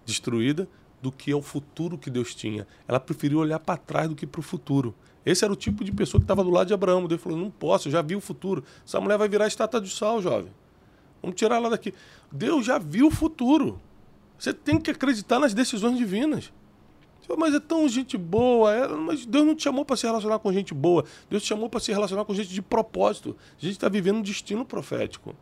destruída, 0.05 0.67
do 1.01 1.11
que 1.11 1.31
ao 1.31 1.41
futuro 1.41 1.97
que 1.97 2.09
Deus 2.09 2.33
tinha. 2.33 2.67
Ela 2.87 2.99
preferiu 2.99 3.39
olhar 3.39 3.59
para 3.59 3.77
trás 3.77 4.09
do 4.09 4.15
que 4.15 4.25
para 4.25 4.39
o 4.39 4.43
futuro. 4.43 4.93
Esse 5.25 5.43
era 5.43 5.53
o 5.53 5.55
tipo 5.55 5.83
de 5.83 5.91
pessoa 5.91 6.19
que 6.19 6.23
estava 6.23 6.43
do 6.43 6.49
lado 6.49 6.67
de 6.67 6.73
Abraão. 6.73 7.07
Deus 7.07 7.21
falou: 7.21 7.37
Não 7.37 7.49
posso, 7.49 7.87
eu 7.87 7.91
já 7.91 8.01
vi 8.01 8.15
o 8.15 8.21
futuro. 8.21 8.63
Essa 8.85 8.99
mulher 8.99 9.17
vai 9.17 9.29
virar 9.29 9.47
estátua 9.47 9.79
de 9.79 9.89
sal, 9.89 10.21
jovem. 10.21 10.51
Vamos 11.21 11.35
tirar 11.35 11.55
ela 11.55 11.69
daqui. 11.69 11.93
Deus 12.31 12.65
já 12.65 12.77
viu 12.77 13.07
o 13.07 13.11
futuro. 13.11 13.79
Você 14.37 14.53
tem 14.53 14.79
que 14.79 14.91
acreditar 14.91 15.39
nas 15.39 15.53
decisões 15.53 15.97
divinas. 15.97 16.51
Mas 17.37 17.53
é 17.53 17.59
tão 17.59 17.87
gente 17.87 18.17
boa. 18.17 18.73
É, 18.73 18.87
mas 18.87 19.25
Deus 19.25 19.45
não 19.45 19.55
te 19.55 19.63
chamou 19.63 19.85
para 19.85 19.95
se 19.95 20.05
relacionar 20.05 20.39
com 20.39 20.51
gente 20.51 20.73
boa. 20.73 21.05
Deus 21.29 21.43
te 21.43 21.49
chamou 21.49 21.69
para 21.69 21.79
se 21.79 21.91
relacionar 21.91 22.25
com 22.25 22.33
gente 22.33 22.49
de 22.49 22.61
propósito. 22.61 23.35
A 23.57 23.61
gente 23.61 23.73
está 23.73 23.89
vivendo 23.89 24.17
um 24.17 24.21
destino 24.21 24.65
profético. 24.65 25.35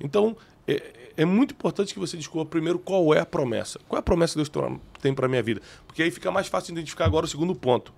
Então, 0.00 0.36
é, 0.66 1.12
é, 1.16 1.24
muito 1.24 1.52
importante 1.52 1.92
que 1.92 2.00
você 2.00 2.16
descubra 2.16 2.46
primeiro 2.46 2.78
qual 2.78 3.14
é 3.14 3.20
a 3.20 3.26
promessa. 3.26 3.78
Qual 3.88 3.98
é 3.98 4.00
a 4.00 4.02
promessa 4.02 4.32
que 4.32 4.36
Deus 4.38 4.70
tem 5.00 5.14
para 5.14 5.26
a 5.26 5.28
minha 5.28 5.42
vida? 5.42 5.60
Porque 5.86 6.02
aí 6.02 6.10
fica 6.10 6.30
mais 6.30 6.48
fácil 6.48 6.72
identificar 6.72 7.04
agora 7.04 7.26
o 7.26 7.28
segundo 7.28 7.54
ponto. 7.54 7.92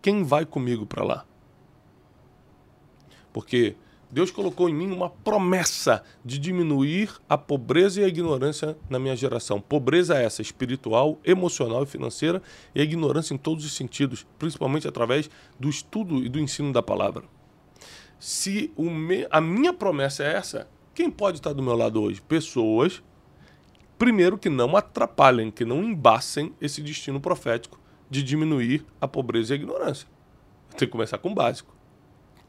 Quem 0.00 0.22
vai 0.22 0.44
comigo 0.44 0.86
para 0.86 1.04
lá? 1.04 1.24
Porque 3.32 3.76
Deus 4.12 4.30
colocou 4.30 4.68
em 4.68 4.74
mim 4.74 4.92
uma 4.92 5.08
promessa 5.08 6.04
de 6.22 6.38
diminuir 6.38 7.10
a 7.26 7.38
pobreza 7.38 8.02
e 8.02 8.04
a 8.04 8.08
ignorância 8.08 8.76
na 8.90 8.98
minha 8.98 9.16
geração. 9.16 9.58
Pobreza 9.58 10.18
essa 10.18 10.42
espiritual, 10.42 11.18
emocional 11.24 11.82
e 11.82 11.86
financeira 11.86 12.42
e 12.74 12.80
a 12.82 12.84
ignorância 12.84 13.32
em 13.32 13.38
todos 13.38 13.64
os 13.64 13.72
sentidos, 13.72 14.26
principalmente 14.38 14.86
através 14.86 15.30
do 15.58 15.70
estudo 15.70 16.22
e 16.22 16.28
do 16.28 16.38
ensino 16.38 16.70
da 16.74 16.82
palavra. 16.82 17.24
Se 18.20 18.70
me... 18.76 19.26
a 19.30 19.40
minha 19.40 19.72
promessa 19.72 20.22
é 20.22 20.34
essa, 20.34 20.68
quem 20.94 21.10
pode 21.10 21.38
estar 21.38 21.54
do 21.54 21.62
meu 21.62 21.74
lado 21.74 22.02
hoje? 22.02 22.20
Pessoas, 22.20 23.02
primeiro, 23.96 24.36
que 24.36 24.50
não 24.50 24.76
atrapalhem, 24.76 25.50
que 25.50 25.64
não 25.64 25.82
embacem 25.82 26.54
esse 26.60 26.82
destino 26.82 27.18
profético 27.18 27.80
de 28.10 28.22
diminuir 28.22 28.84
a 29.00 29.08
pobreza 29.08 29.54
e 29.54 29.56
a 29.56 29.56
ignorância. 29.56 30.06
Tem 30.76 30.86
que 30.86 30.92
começar 30.92 31.16
com 31.16 31.30
o 31.30 31.34
básico. 31.34 31.74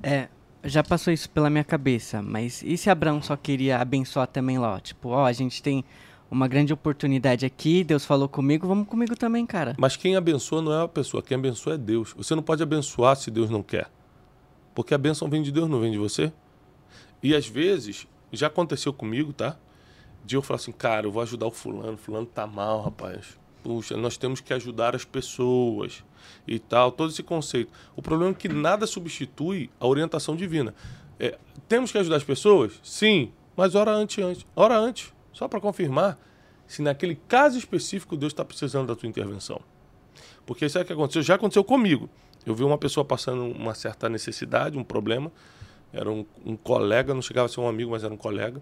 É, 0.02 0.28
já 0.64 0.84
passou 0.84 1.12
isso 1.12 1.30
pela 1.30 1.50
minha 1.50 1.64
cabeça, 1.64 2.22
mas 2.22 2.64
e 2.64 2.78
se 2.78 2.90
Abraão 2.90 3.22
só 3.22 3.36
queria 3.36 3.80
abençoar 3.80 4.28
também 4.28 4.58
Ló? 4.58 4.80
Tipo, 4.80 5.10
ó, 5.10 5.26
a 5.26 5.34
gente 5.34 5.62
tem 5.62 5.84
uma 6.32 6.48
grande 6.48 6.74
oportunidade 6.74 7.46
aqui, 7.46 7.84
Deus 7.84 8.06
falou 8.06 8.28
comigo, 8.28 8.68
vamos 8.68 8.88
comigo 8.88 9.16
também, 9.16 9.46
cara. 9.46 9.76
Mas 9.78 9.96
quem 9.96 10.16
abençoa 10.16 10.62
não 10.62 10.74
é 10.74 10.84
a 10.84 10.88
pessoa, 10.88 11.22
quem 11.22 11.38
abençoa 11.38 11.76
é 11.76 11.78
Deus. 11.78 12.14
Você 12.18 12.34
não 12.34 12.42
pode 12.42 12.64
abençoar 12.64 13.16
se 13.16 13.30
Deus 13.30 13.50
não 13.50 13.62
quer. 13.62 13.90
Porque 14.74 14.94
a 14.94 14.98
bênção 14.98 15.30
vem 15.30 15.44
de 15.44 15.52
Deus, 15.52 15.70
não 15.70 15.80
vem 15.80 15.92
de 15.92 15.98
você. 15.98 16.32
E 17.22 17.36
às 17.36 17.48
vezes, 17.48 18.08
já 18.32 18.48
aconteceu 18.48 18.92
comigo, 18.92 19.32
tá? 19.32 19.56
De 20.26 20.36
eu 20.36 20.42
falar 20.42 20.56
assim, 20.56 20.72
cara, 20.72 21.06
eu 21.06 21.12
vou 21.12 21.22
ajudar 21.22 21.46
o 21.46 21.52
fulano, 21.52 21.98
fulano 21.98 22.26
tá 22.26 22.48
mal, 22.48 22.82
rapaz 22.82 23.43
puxa, 23.64 23.96
nós 23.96 24.18
temos 24.18 24.42
que 24.42 24.54
ajudar 24.54 24.96
as 24.96 25.06
pessoas 25.06 26.04
e 26.46 26.60
tal, 26.60 26.92
todo 26.92 27.10
esse 27.10 27.24
conceito. 27.24 27.72
O 27.96 28.02
problema 28.02 28.32
é 28.32 28.36
que 28.36 28.50
nada 28.50 28.86
substitui 28.86 29.70
a 29.80 29.88
orientação 29.88 30.36
divina. 30.36 30.76
É, 31.20 31.38
temos 31.68 31.92
que 31.92 31.98
ajudar 31.98 32.18
as 32.18 32.24
pessoas? 32.24 32.80
Sim, 32.84 33.32
mas 33.56 33.74
ora 33.74 33.92
antes, 33.92 34.24
antes. 34.24 34.46
Ora 34.56 34.78
antes, 34.78 35.14
só 35.32 35.48
para 35.48 35.62
confirmar 35.62 36.20
se 36.68 36.82
naquele 36.82 37.16
caso 37.28 37.58
específico 37.58 38.18
Deus 38.18 38.34
está 38.34 38.44
precisando 38.44 38.88
da 38.88 38.96
tua 38.96 39.08
intervenção. 39.08 39.62
Porque 40.46 40.66
isso 40.66 40.78
é 40.78 40.82
o 40.82 40.86
que 40.86 40.94
aconteceu, 40.94 41.22
já 41.22 41.36
aconteceu 41.36 41.64
comigo. 41.64 42.10
Eu 42.46 42.54
vi 42.54 42.64
uma 42.64 42.78
pessoa 42.78 43.06
passando 43.06 43.44
uma 43.44 43.74
certa 43.74 44.10
necessidade, 44.10 44.78
um 44.78 44.84
problema. 44.84 45.32
Era 45.94 46.12
um, 46.12 46.26
um 46.46 46.58
colega, 46.58 47.14
não 47.14 47.22
chegava 47.22 47.46
a 47.46 47.50
ser 47.50 47.62
um 47.62 47.68
amigo, 47.68 47.92
mas 47.92 48.04
era 48.04 48.14
um 48.14 48.18
colega. 48.18 48.62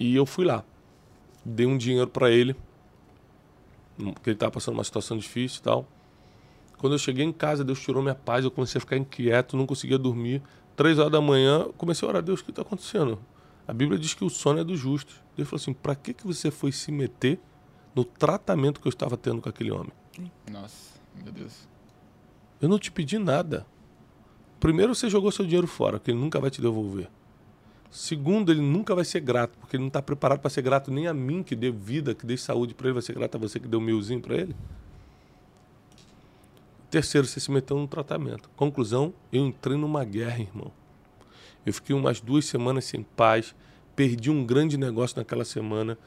E 0.00 0.16
eu 0.16 0.26
fui 0.26 0.44
lá. 0.44 0.64
Dei 1.44 1.66
um 1.66 1.76
dinheiro 1.76 2.08
para 2.08 2.30
ele 2.30 2.56
porque 3.96 4.30
ele 4.30 4.36
estava 4.36 4.52
passando 4.52 4.74
uma 4.74 4.84
situação 4.84 5.16
difícil 5.16 5.60
e 5.60 5.62
tal. 5.62 5.86
Quando 6.78 6.94
eu 6.94 6.98
cheguei 6.98 7.24
em 7.24 7.32
casa, 7.32 7.62
Deus 7.64 7.80
tirou 7.80 8.02
minha 8.02 8.14
paz, 8.14 8.44
eu 8.44 8.50
comecei 8.50 8.78
a 8.78 8.80
ficar 8.80 8.96
inquieto, 8.96 9.56
não 9.56 9.66
conseguia 9.66 9.98
dormir. 9.98 10.42
Três 10.74 10.98
horas 10.98 11.12
da 11.12 11.20
manhã, 11.20 11.68
comecei 11.76 12.06
a 12.06 12.10
orar, 12.10 12.22
Deus, 12.22 12.40
o 12.40 12.44
que 12.44 12.50
está 12.50 12.62
acontecendo? 12.62 13.18
A 13.66 13.72
Bíblia 13.72 13.98
diz 13.98 14.14
que 14.14 14.24
o 14.24 14.30
sono 14.30 14.58
é 14.60 14.64
dos 14.64 14.80
justos. 14.80 15.22
Deus 15.36 15.48
falou 15.48 15.60
assim, 15.60 15.72
para 15.72 15.94
que, 15.94 16.12
que 16.12 16.26
você 16.26 16.50
foi 16.50 16.72
se 16.72 16.90
meter 16.90 17.38
no 17.94 18.04
tratamento 18.04 18.80
que 18.80 18.88
eu 18.88 18.90
estava 18.90 19.16
tendo 19.16 19.40
com 19.40 19.48
aquele 19.48 19.70
homem? 19.70 19.92
Nossa, 20.50 20.98
meu 21.22 21.32
Deus. 21.32 21.68
Eu 22.60 22.68
não 22.68 22.78
te 22.78 22.90
pedi 22.90 23.18
nada. 23.18 23.66
Primeiro 24.58 24.94
você 24.94 25.08
jogou 25.10 25.30
seu 25.30 25.44
dinheiro 25.44 25.66
fora, 25.66 25.98
que 25.98 26.10
ele 26.10 26.18
nunca 26.18 26.40
vai 26.40 26.50
te 26.50 26.60
devolver. 26.60 27.08
Segundo, 27.92 28.50
ele 28.50 28.62
nunca 28.62 28.94
vai 28.94 29.04
ser 29.04 29.20
grato, 29.20 29.58
porque 29.58 29.76
ele 29.76 29.82
não 29.82 29.88
está 29.88 30.00
preparado 30.00 30.40
para 30.40 30.48
ser 30.48 30.62
grato 30.62 30.90
nem 30.90 31.06
a 31.06 31.12
mim, 31.12 31.42
que 31.42 31.54
dei 31.54 31.70
vida, 31.70 32.14
que 32.14 32.24
dei 32.24 32.38
saúde 32.38 32.72
para 32.72 32.86
ele, 32.86 32.94
vai 32.94 33.02
ser 33.02 33.12
grato 33.12 33.34
a 33.34 33.38
você 33.38 33.60
que 33.60 33.68
deu 33.68 33.80
um 33.80 33.82
milzinho 33.82 34.18
para 34.18 34.34
ele. 34.34 34.56
Terceiro, 36.90 37.26
você 37.26 37.38
se 37.38 37.50
meteu 37.50 37.76
num 37.76 37.86
tratamento. 37.86 38.48
Conclusão, 38.56 39.12
eu 39.30 39.46
entrei 39.46 39.76
numa 39.76 40.04
guerra, 40.06 40.40
irmão. 40.40 40.72
Eu 41.66 41.74
fiquei 41.74 41.94
umas 41.94 42.18
duas 42.18 42.46
semanas 42.46 42.86
sem 42.86 43.02
paz, 43.02 43.54
perdi 43.94 44.30
um 44.30 44.42
grande 44.42 44.78
negócio 44.78 45.18
naquela 45.18 45.44
semana. 45.44 45.98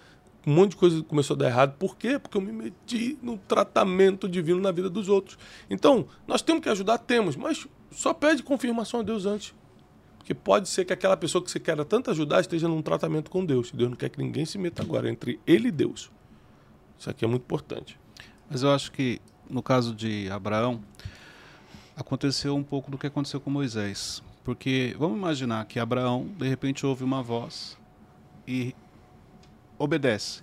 Um 0.45 0.55
monte 0.55 0.71
de 0.71 0.77
coisa 0.77 1.03
começou 1.03 1.35
a 1.35 1.37
dar 1.37 1.45
errado. 1.49 1.77
Por 1.77 1.95
quê? 1.95 2.17
Porque 2.17 2.35
eu 2.35 2.41
me 2.41 2.51
meti 2.51 3.15
no 3.21 3.37
tratamento 3.37 4.27
divino 4.27 4.59
na 4.59 4.71
vida 4.71 4.89
dos 4.89 5.07
outros. 5.07 5.37
Então, 5.69 6.07
nós 6.27 6.41
temos 6.41 6.63
que 6.63 6.69
ajudar? 6.69 6.97
Temos, 6.97 7.35
mas 7.35 7.67
só 7.91 8.11
pede 8.11 8.41
confirmação 8.41 9.01
a 9.01 9.03
Deus 9.03 9.27
antes. 9.27 9.53
Porque 10.25 10.33
pode 10.33 10.67
ser 10.67 10.85
que 10.85 10.91
aquela 10.91 11.15
pessoa 11.15 11.43
que 11.43 11.51
você 11.51 11.59
quer 11.59 11.77
tanto 11.85 12.09
ajudar 12.09 12.41
esteja 12.41 12.67
num 12.67 12.81
tratamento 12.81 13.29
com 13.29 13.45
Deus. 13.45 13.71
Deus 13.71 13.91
não 13.91 13.95
quer 13.95 14.09
que 14.09 14.17
ninguém 14.17 14.43
se 14.43 14.57
meta 14.57 14.81
agora 14.81 15.07
entre 15.07 15.39
ele 15.45 15.67
e 15.67 15.71
Deus. 15.71 16.09
Isso 16.97 17.11
aqui 17.11 17.23
é 17.23 17.27
muito 17.27 17.43
importante. 17.43 17.95
Mas 18.49 18.63
eu 18.63 18.71
acho 18.71 18.91
que 18.91 19.21
no 19.47 19.61
caso 19.61 19.93
de 19.93 20.27
Abraão, 20.31 20.81
aconteceu 21.95 22.55
um 22.55 22.63
pouco 22.63 22.89
do 22.89 22.97
que 22.97 23.05
aconteceu 23.05 23.39
com 23.39 23.51
Moisés. 23.51 24.23
Porque 24.43 24.95
vamos 24.97 25.15
imaginar 25.15 25.63
que 25.65 25.79
Abraão, 25.79 26.27
de 26.39 26.49
repente, 26.49 26.87
ouve 26.87 27.03
uma 27.03 27.21
voz 27.21 27.77
e 28.47 28.73
obedece. 29.77 30.41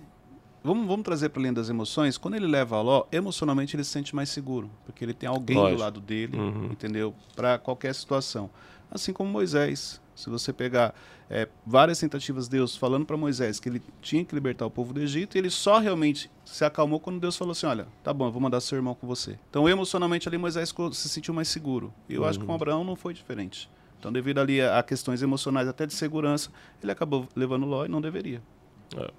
Vamos, 0.63 0.87
vamos 0.87 1.03
trazer 1.03 1.29
para 1.29 1.41
além 1.41 1.51
das 1.53 1.69
emoções. 1.69 2.17
Quando 2.17 2.35
ele 2.35 2.47
leva 2.47 2.77
a 2.77 2.81
Ló, 2.81 3.05
emocionalmente 3.11 3.75
ele 3.75 3.83
se 3.83 3.89
sente 3.91 4.15
mais 4.15 4.29
seguro, 4.29 4.69
porque 4.85 5.03
ele 5.03 5.13
tem 5.13 5.27
alguém 5.27 5.57
Lógico. 5.57 5.77
do 5.77 5.81
lado 5.81 5.99
dele, 6.01 6.37
Uhum. 6.37 6.65
entendeu? 6.71 7.13
Para 7.35 7.57
qualquer 7.57 7.93
situação. 7.93 8.49
Assim 8.89 9.11
como 9.11 9.29
Moisés. 9.29 10.01
Se 10.15 10.29
você 10.29 10.53
pegar 10.53 10.93
é, 11.27 11.49
várias 11.65 11.99
tentativas 11.99 12.45
de 12.45 12.51
Deus 12.51 12.75
falando 12.75 13.03
para 13.03 13.17
Moisés 13.17 13.59
que 13.59 13.67
ele 13.67 13.81
tinha 13.99 14.23
que 14.23 14.35
libertar 14.35 14.63
o 14.63 14.69
povo 14.69 14.93
do 14.93 15.01
Egito, 15.01 15.35
e 15.35 15.39
ele 15.39 15.49
só 15.49 15.79
realmente 15.79 16.29
se 16.45 16.63
acalmou 16.63 16.99
quando 16.99 17.19
Deus 17.19 17.35
falou 17.35 17.51
assim: 17.53 17.65
Olha, 17.65 17.87
tá 18.03 18.13
bom, 18.13 18.27
eu 18.27 18.31
vou 18.31 18.39
mandar 18.39 18.61
seu 18.61 18.75
irmão 18.75 18.93
com 18.93 19.07
você. 19.07 19.39
Então, 19.49 19.67
emocionalmente 19.67 20.29
ali, 20.29 20.37
Moisés 20.37 20.71
se 20.93 21.09
sentiu 21.09 21.33
mais 21.33 21.47
seguro. 21.47 21.91
E 22.07 22.13
eu 22.13 22.23
acho 22.25 22.39
que 22.39 22.45
com 22.45 22.53
Abraão 22.53 22.83
não 22.83 22.95
foi 22.95 23.13
diferente. 23.15 23.67
Então, 23.99 24.13
devido 24.13 24.37
ali 24.39 24.61
a, 24.61 24.77
a 24.79 24.83
questões 24.83 25.23
emocionais, 25.23 25.67
até 25.67 25.87
de 25.87 25.93
segurança, 25.95 26.51
ele 26.81 26.91
acabou 26.91 27.27
levando 27.35 27.65
Ló 27.65 27.85
e 27.85 27.87
não 27.89 27.99
deveria. 27.99 28.41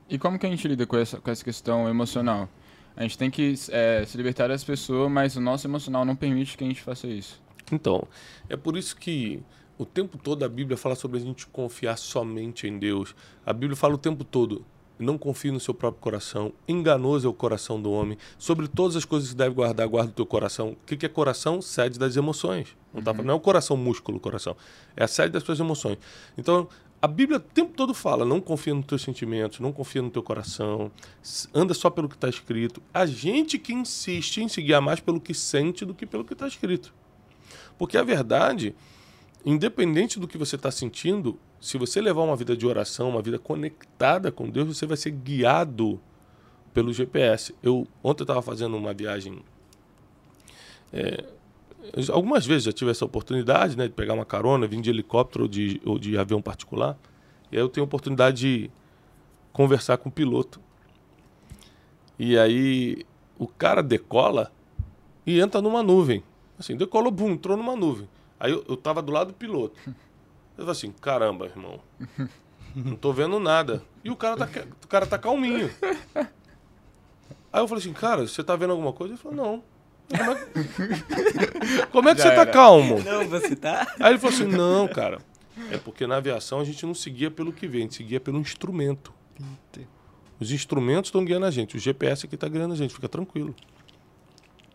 E 0.08 0.18
como 0.18 0.38
que 0.38 0.46
a 0.46 0.50
gente 0.50 0.66
lida 0.68 0.86
com 0.86 0.96
essa, 0.96 1.20
com 1.20 1.30
essa 1.30 1.44
questão 1.44 1.88
emocional? 1.88 2.48
A 2.96 3.02
gente 3.02 3.18
tem 3.18 3.30
que 3.30 3.54
é, 3.70 4.04
se 4.06 4.16
libertar 4.16 4.48
das 4.48 4.62
pessoas, 4.62 5.10
mas 5.10 5.36
o 5.36 5.40
nosso 5.40 5.66
emocional 5.66 6.04
não 6.04 6.14
permite 6.14 6.56
que 6.56 6.64
a 6.64 6.66
gente 6.66 6.80
faça 6.80 7.06
isso. 7.08 7.42
Então, 7.72 8.06
é 8.48 8.56
por 8.56 8.76
isso 8.76 8.96
que 8.96 9.42
o 9.76 9.84
tempo 9.84 10.16
todo 10.16 10.44
a 10.44 10.48
Bíblia 10.48 10.76
fala 10.76 10.94
sobre 10.94 11.18
a 11.18 11.20
gente 11.20 11.46
confiar 11.46 11.96
somente 11.98 12.66
em 12.68 12.78
Deus. 12.78 13.14
A 13.44 13.52
Bíblia 13.52 13.76
fala 13.76 13.94
o 13.94 13.98
tempo 13.98 14.22
todo: 14.22 14.64
não 14.98 15.18
confie 15.18 15.50
no 15.50 15.58
seu 15.58 15.74
próprio 15.74 16.00
coração, 16.00 16.52
enganoso 16.68 17.26
é 17.26 17.30
o 17.30 17.34
coração 17.34 17.80
do 17.80 17.90
homem. 17.90 18.16
Sobre 18.38 18.68
todas 18.68 18.94
as 18.96 19.04
coisas 19.04 19.30
que 19.30 19.34
deve 19.34 19.54
guardar, 19.54 19.88
guarda 19.88 20.10
o 20.10 20.14
teu 20.14 20.26
coração. 20.26 20.76
O 20.80 20.96
que 20.96 21.04
é 21.04 21.08
coração? 21.08 21.60
Sede 21.60 21.98
das 21.98 22.16
emoções. 22.16 22.76
Não, 22.92 23.02
tá, 23.02 23.12
falando- 23.12 23.26
não 23.26 23.34
é 23.34 23.36
o 23.36 23.40
coração 23.40 23.76
músculo, 23.76 24.18
o 24.18 24.20
coração. 24.20 24.56
É 24.96 25.02
a 25.02 25.08
sede 25.08 25.30
das 25.32 25.42
tuas 25.42 25.58
emoções. 25.58 25.98
Então, 26.38 26.68
a 27.00 27.06
Bíblia 27.06 27.38
o 27.38 27.40
tempo 27.40 27.74
todo 27.74 27.92
fala: 27.92 28.24
não 28.24 28.40
confia 28.40 28.74
nos 28.74 28.86
teus 28.86 29.02
sentimentos, 29.02 29.60
não 29.60 29.72
confia 29.72 30.02
no 30.02 30.10
teu 30.10 30.22
coração, 30.22 30.90
anda 31.52 31.74
só 31.74 31.90
pelo 31.90 32.08
que 32.08 32.14
está 32.14 32.28
escrito. 32.28 32.82
A 32.92 33.04
gente 33.06 33.58
que 33.58 33.72
insiste 33.72 34.38
em 34.38 34.48
se 34.48 34.62
guiar 34.62 34.80
mais 34.80 35.00
pelo 35.00 35.20
que 35.20 35.34
sente 35.34 35.84
do 35.84 35.94
que 35.94 36.06
pelo 36.06 36.24
que 36.24 36.32
está 36.32 36.46
escrito. 36.46 36.94
Porque 37.76 37.98
a 37.98 38.02
verdade, 38.02 38.74
independente 39.44 40.18
do 40.18 40.28
que 40.28 40.38
você 40.38 40.56
está 40.56 40.70
sentindo, 40.70 41.38
se 41.60 41.76
você 41.76 42.00
levar 42.00 42.22
uma 42.22 42.36
vida 42.36 42.56
de 42.56 42.66
oração, 42.66 43.10
uma 43.10 43.22
vida 43.22 43.38
conectada 43.38 44.30
com 44.30 44.48
Deus, 44.48 44.68
você 44.68 44.86
vai 44.86 44.96
ser 44.96 45.10
guiado 45.10 46.00
pelo 46.72 46.92
GPS. 46.92 47.54
Eu 47.62 47.86
ontem 48.02 48.22
estava 48.22 48.42
fazendo 48.42 48.76
uma 48.76 48.92
viagem. 48.92 49.42
é, 50.92 51.24
algumas 52.12 52.46
vezes 52.46 52.64
já 52.64 52.72
tive 52.72 52.90
essa 52.90 53.04
oportunidade, 53.04 53.76
né, 53.76 53.86
de 53.86 53.92
pegar 53.92 54.14
uma 54.14 54.24
carona, 54.24 54.66
vim 54.66 54.80
de 54.80 54.90
helicóptero 54.90 55.44
ou 55.44 55.48
de, 55.48 55.80
ou 55.84 55.98
de 55.98 56.16
avião 56.18 56.40
particular. 56.40 56.98
E 57.50 57.56
aí 57.56 57.62
eu 57.62 57.68
tenho 57.68 57.84
a 57.84 57.86
oportunidade 57.86 58.38
de 58.38 58.70
conversar 59.52 59.98
com 59.98 60.08
o 60.08 60.12
piloto. 60.12 60.60
E 62.18 62.38
aí 62.38 63.04
o 63.38 63.46
cara 63.46 63.82
decola 63.82 64.52
e 65.26 65.40
entra 65.40 65.60
numa 65.60 65.82
nuvem. 65.82 66.22
Assim, 66.58 66.76
decolou, 66.76 67.10
bum, 67.10 67.30
entrou 67.30 67.56
numa 67.56 67.74
nuvem. 67.74 68.08
Aí 68.38 68.52
eu, 68.52 68.64
eu 68.68 68.76
tava 68.76 69.02
do 69.02 69.12
lado 69.12 69.28
do 69.28 69.34
piloto. 69.34 69.78
Eu 69.86 70.64
falei 70.64 70.70
assim, 70.70 70.92
caramba, 70.92 71.46
irmão. 71.46 71.80
Não 72.74 72.96
tô 72.96 73.12
vendo 73.12 73.38
nada. 73.40 73.82
E 74.04 74.10
o 74.10 74.16
cara 74.16 74.36
tá, 74.36 74.48
o 74.84 74.88
cara 74.88 75.06
tá 75.06 75.18
calminho. 75.18 75.70
Aí 77.52 77.60
eu 77.60 77.68
falei 77.68 77.82
assim, 77.82 77.92
cara, 77.92 78.26
você 78.26 78.42
tá 78.42 78.56
vendo 78.56 78.70
alguma 78.70 78.92
coisa? 78.92 79.14
Ele 79.14 79.20
falou, 79.20 79.36
não. 79.36 79.62
Como 81.90 82.08
é 82.08 82.14
que, 82.14 82.20
é 82.22 82.24
Já 82.24 82.30
você 82.30 82.36
tá 82.36 82.42
era. 82.42 82.50
calmo? 82.50 83.02
Não, 83.02 83.28
você 83.28 83.56
tá. 83.56 83.94
Aí 84.00 84.12
ele 84.12 84.18
falou 84.18 84.34
assim, 84.34 84.46
não, 84.46 84.86
cara. 84.88 85.18
É 85.70 85.78
porque 85.78 86.06
na 86.06 86.16
aviação 86.16 86.60
a 86.60 86.64
gente 86.64 86.84
não 86.84 86.94
seguia 86.94 87.30
pelo 87.30 87.52
que 87.52 87.66
vem, 87.66 87.80
a 87.80 87.82
gente 87.84 87.94
seguia 87.96 88.20
pelo 88.20 88.38
instrumento. 88.38 89.12
Os 90.38 90.50
instrumentos 90.50 91.08
estão 91.08 91.24
guiando 91.24 91.46
a 91.46 91.50
gente, 91.50 91.76
o 91.76 91.78
GPS 91.78 92.26
aqui 92.26 92.34
está 92.34 92.48
guiando 92.48 92.74
a 92.74 92.76
gente, 92.76 92.92
fica 92.92 93.08
tranquilo. 93.08 93.54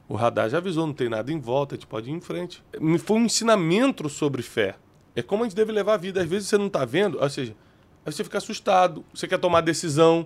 O 0.07 0.15
radar 0.15 0.49
já 0.49 0.57
avisou, 0.57 0.87
não 0.87 0.93
tem 0.93 1.09
nada 1.09 1.31
em 1.31 1.39
volta, 1.39 1.75
a 1.75 1.77
gente 1.77 1.85
pode 1.85 2.09
ir 2.09 2.13
em 2.13 2.21
frente. 2.21 2.63
Me 2.79 2.97
Foi 2.97 3.17
um 3.17 3.25
ensinamento 3.25 4.09
sobre 4.09 4.41
fé. 4.41 4.75
É 5.15 5.21
como 5.21 5.43
a 5.43 5.45
gente 5.47 5.55
deve 5.55 5.71
levar 5.71 5.95
a 5.95 5.97
vida. 5.97 6.21
Às 6.21 6.27
vezes 6.27 6.47
você 6.47 6.57
não 6.57 6.67
está 6.67 6.83
vendo, 6.85 7.21
ou 7.21 7.29
seja, 7.29 7.55
aí 8.05 8.11
você 8.11 8.23
fica 8.23 8.37
assustado, 8.37 9.05
você 9.13 9.27
quer 9.27 9.37
tomar 9.37 9.61
decisão. 9.61 10.25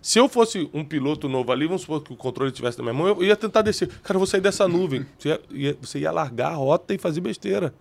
Se 0.00 0.18
eu 0.18 0.28
fosse 0.28 0.70
um 0.72 0.84
piloto 0.84 1.28
novo 1.28 1.50
ali, 1.52 1.66
vamos 1.66 1.82
supor 1.82 2.02
que 2.02 2.12
o 2.12 2.16
controle 2.16 2.50
estivesse 2.50 2.78
na 2.78 2.84
minha 2.84 2.94
mão, 2.94 3.08
eu 3.08 3.22
ia 3.24 3.36
tentar 3.36 3.62
descer. 3.62 3.88
Cara, 4.02 4.14
eu 4.16 4.20
vou 4.20 4.26
sair 4.26 4.40
dessa 4.40 4.66
nuvem. 4.68 5.04
Você 5.18 5.28
ia, 5.28 5.40
ia- 5.50 5.78
você 5.80 5.98
ia 5.98 6.12
largar 6.12 6.52
a 6.52 6.54
rota 6.54 6.94
e 6.94 6.98
fazer 6.98 7.20
besteira. 7.20 7.74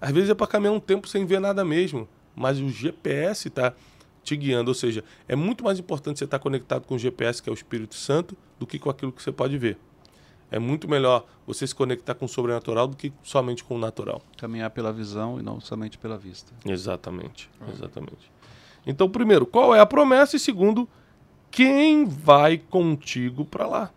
Às 0.00 0.12
vezes 0.12 0.30
é 0.30 0.34
para 0.34 0.46
caminhar 0.46 0.72
um 0.74 0.80
tempo 0.80 1.08
sem 1.08 1.26
ver 1.26 1.40
nada 1.40 1.64
mesmo. 1.64 2.08
Mas 2.34 2.58
o 2.60 2.68
GPS 2.70 3.48
está 3.48 3.74
te 4.22 4.36
guiando. 4.36 4.70
Ou 4.70 4.74
seja, 4.74 5.04
é 5.28 5.34
muito 5.36 5.64
mais 5.64 5.78
importante 5.78 6.18
você 6.18 6.24
estar 6.24 6.38
conectado 6.38 6.86
com 6.86 6.94
o 6.94 6.98
GPS, 6.98 7.42
que 7.42 7.50
é 7.50 7.52
o 7.52 7.54
Espírito 7.54 7.94
Santo, 7.96 8.36
do 8.58 8.66
que 8.66 8.78
com 8.78 8.88
aquilo 8.88 9.12
que 9.12 9.22
você 9.22 9.32
pode 9.32 9.58
ver. 9.58 9.76
É 10.50 10.58
muito 10.58 10.88
melhor 10.88 11.26
você 11.46 11.66
se 11.66 11.74
conectar 11.74 12.14
com 12.14 12.24
o 12.24 12.28
sobrenatural 12.28 12.86
do 12.88 12.96
que 12.96 13.12
somente 13.22 13.62
com 13.62 13.76
o 13.76 13.78
natural. 13.78 14.20
Caminhar 14.36 14.70
pela 14.70 14.92
visão 14.92 15.38
e 15.38 15.42
não 15.42 15.60
somente 15.60 15.96
pela 15.98 16.16
vista. 16.16 16.52
Exatamente. 16.64 17.48
Exatamente. 17.72 18.30
Então, 18.90 19.08
primeiro, 19.08 19.46
qual 19.46 19.72
é 19.72 19.78
a 19.78 19.86
promessa? 19.86 20.34
E 20.34 20.40
segundo, 20.40 20.88
quem 21.48 22.04
vai 22.04 22.58
contigo 22.58 23.44
para 23.44 23.64
lá? 23.64 23.92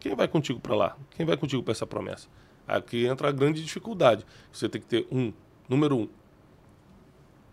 Quem 0.00 0.16
vai 0.16 0.26
contigo 0.26 0.58
para 0.58 0.74
lá? 0.74 0.96
Quem 1.10 1.24
vai 1.24 1.36
contigo 1.36 1.62
para 1.62 1.70
essa 1.70 1.86
promessa? 1.86 2.26
Aqui 2.66 3.06
entra 3.06 3.28
a 3.28 3.32
grande 3.32 3.62
dificuldade. 3.62 4.26
Você 4.52 4.68
tem 4.68 4.80
que 4.80 4.86
ter 4.88 5.06
um, 5.12 5.32
número 5.68 5.96
um, 5.96 6.08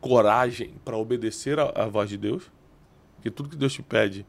coragem 0.02 0.74
para 0.84 0.98
obedecer 0.98 1.60
à, 1.60 1.86
voz 1.86 2.10
de 2.10 2.18
Deus, 2.18 2.52
que 3.22 3.30
tudo 3.30 3.50
que 3.50 3.56
Deus 3.56 3.72
te 3.72 3.84
pede 3.84 4.26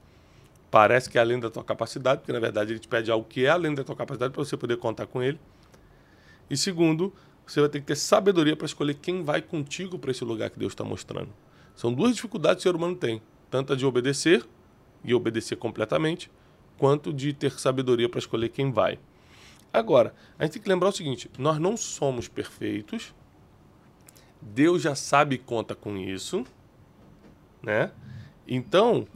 parece 0.70 1.08
que 1.08 1.16
é 1.16 1.20
além 1.22 1.40
da 1.40 1.48
tua 1.48 1.64
capacidade, 1.64 2.20
porque 2.20 2.32
na 2.32 2.40
verdade 2.40 2.72
ele 2.72 2.78
te 2.78 2.88
pede 2.88 3.10
algo 3.10 3.26
que 3.26 3.46
é 3.46 3.48
além 3.48 3.74
da 3.74 3.82
tua 3.82 3.96
capacidade 3.96 4.34
para 4.34 4.44
você 4.44 4.54
poder 4.54 4.76
contar 4.76 5.06
com 5.06 5.22
ele. 5.22 5.40
E 6.50 6.58
segundo, 6.58 7.10
você 7.46 7.58
vai 7.58 7.70
ter 7.70 7.80
que 7.80 7.86
ter 7.86 7.96
sabedoria 7.96 8.54
para 8.54 8.66
escolher 8.66 8.94
quem 8.94 9.24
vai 9.24 9.40
contigo 9.40 9.98
para 9.98 10.10
esse 10.10 10.24
lugar 10.24 10.50
que 10.50 10.58
Deus 10.58 10.72
está 10.72 10.84
mostrando. 10.84 11.30
São 11.80 11.94
duas 11.94 12.14
dificuldades 12.14 12.62
que 12.62 12.68
o 12.68 12.72
ser 12.72 12.76
humano 12.76 12.94
tem: 12.94 13.22
tanto 13.50 13.72
a 13.72 13.76
de 13.76 13.86
obedecer 13.86 14.46
e 15.02 15.14
obedecer 15.14 15.56
completamente, 15.56 16.30
quanto 16.76 17.10
de 17.10 17.32
ter 17.32 17.58
sabedoria 17.58 18.06
para 18.06 18.18
escolher 18.18 18.50
quem 18.50 18.70
vai. 18.70 18.98
Agora, 19.72 20.14
a 20.38 20.44
gente 20.44 20.52
tem 20.52 20.62
que 20.62 20.68
lembrar 20.68 20.90
o 20.90 20.92
seguinte: 20.92 21.30
nós 21.38 21.58
não 21.58 21.78
somos 21.78 22.28
perfeitos. 22.28 23.14
Deus 24.42 24.82
já 24.82 24.94
sabe 24.94 25.36
e 25.36 25.38
conta 25.38 25.74
com 25.74 25.96
isso, 25.96 26.44
né? 27.62 27.90
Então, 28.46 29.08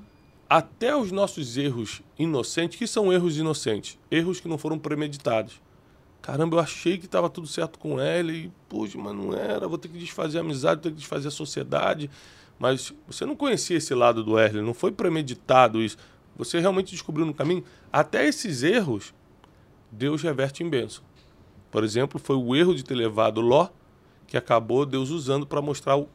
até 0.49 0.97
os 0.97 1.13
nossos 1.13 1.59
erros 1.59 2.01
inocentes, 2.19 2.79
que 2.79 2.87
são 2.87 3.13
erros 3.13 3.37
inocentes, 3.37 3.99
erros 4.11 4.41
que 4.41 4.49
não 4.49 4.57
foram 4.57 4.79
premeditados. 4.79 5.61
Caramba, 6.23 6.57
eu 6.57 6.61
achei 6.61 6.97
que 6.97 7.05
estava 7.05 7.29
tudo 7.29 7.47
certo 7.47 7.79
com 7.79 8.01
ela 8.01 8.33
e, 8.33 8.51
poxa, 8.71 8.97
mas 8.97 9.15
não 9.15 9.35
era, 9.35 9.69
vou 9.69 9.77
ter 9.77 9.89
que 9.89 9.99
desfazer 9.99 10.39
a 10.39 10.41
amizade, 10.41 10.77
vou 10.77 10.85
ter 10.85 10.91
que 10.93 10.97
desfazer 10.97 11.29
a 11.29 11.31
sociedade. 11.31 12.11
Mas 12.65 12.95
você 13.07 13.27
não 13.27 13.37
conhecia 13.37 13.77
esse 13.77 13.95
lado 13.95 14.25
do 14.25 14.39
Erle, 14.39 14.63
não 14.63 14.73
foi 14.73 14.91
premeditado 14.91 15.83
isso. 15.83 15.99
Você 16.35 16.59
realmente 16.59 16.93
descobriu 16.93 17.27
no 17.27 17.35
caminho. 17.35 17.63
Até 17.93 18.27
esses 18.27 18.63
erros, 18.63 19.13
Deus 19.93 20.23
reverte 20.23 20.63
em 20.63 20.71
bênção. 20.71 21.05
Por 21.71 21.85
exemplo, 21.85 22.19
foi 22.19 22.37
o 22.37 22.57
erro 22.57 22.75
de 22.75 22.83
ter 22.83 22.95
levado 22.95 23.43
Ló, 23.43 23.69
que 24.27 24.35
acabou 24.35 24.87
Deus 24.87 25.11
usando 25.11 25.47
para 25.47 25.61
mostrar 25.61 25.99
o 25.99 26.09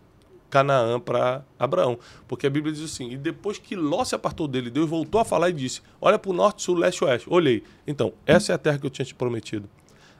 Canaã 0.50 1.00
para 1.00 1.46
Abraão. 1.60 2.00
Porque 2.28 2.48
a 2.48 2.50
Bíblia 2.50 2.74
diz 2.74 2.84
assim: 2.84 3.12
e 3.12 3.16
depois 3.16 3.60
que 3.60 3.76
Ló 3.76 4.04
se 4.04 4.16
apartou 4.16 4.48
dele, 4.48 4.72
Deus 4.72 4.90
voltou 4.90 5.22
a 5.22 5.26
falar 5.26 5.52
e 5.52 5.54
disse: 5.54 5.84
Olha 6.02 6.18
para 6.18 6.32
o 6.32 6.34
norte, 6.34 6.64
sul, 6.64 6.78
leste, 6.78 7.04
oeste. 7.04 7.28
Olhei. 7.30 7.62
Então, 7.86 8.12
essa 8.26 8.54
é 8.54 8.56
a 8.56 8.58
terra 8.58 8.80
que 8.80 8.88
eu 8.88 8.90
tinha 8.90 9.06
te 9.06 9.14
prometido. 9.14 9.70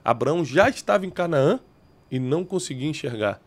Abraão 0.06 0.46
já 0.46 0.70
estava 0.70 1.08
em 1.08 1.10
Canaã 1.10 1.60
e 2.12 2.20
não 2.20 2.46
conseguia 2.46 2.88
enxergar. 2.88 3.42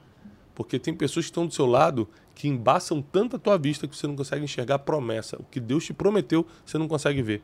Porque 0.53 0.81
tem 0.81 0.93
pessoas 0.93 1.27
que 1.27 1.31
estão 1.31 1.47
do 1.47 1.55
seu 1.55 1.65
lado 1.65 2.09
que 2.35 2.49
embaçam 2.49 3.03
tanto 3.03 3.37
a 3.37 3.39
tua 3.39 3.59
vista 3.59 3.87
que 3.87 3.97
você 3.97 4.07
não 4.07 4.17
consegue 4.17 4.45
enxergar 4.45 4.77
a 4.77 4.79
promessa. 4.79 5.37
O 5.39 5.45
que 5.45 5.61
Deus 5.61 5.85
te 5.85 5.93
prometeu, 5.93 6.47
você 6.65 6.79
não 6.79 6.89
consegue 6.89 7.23
ver. 7.23 7.43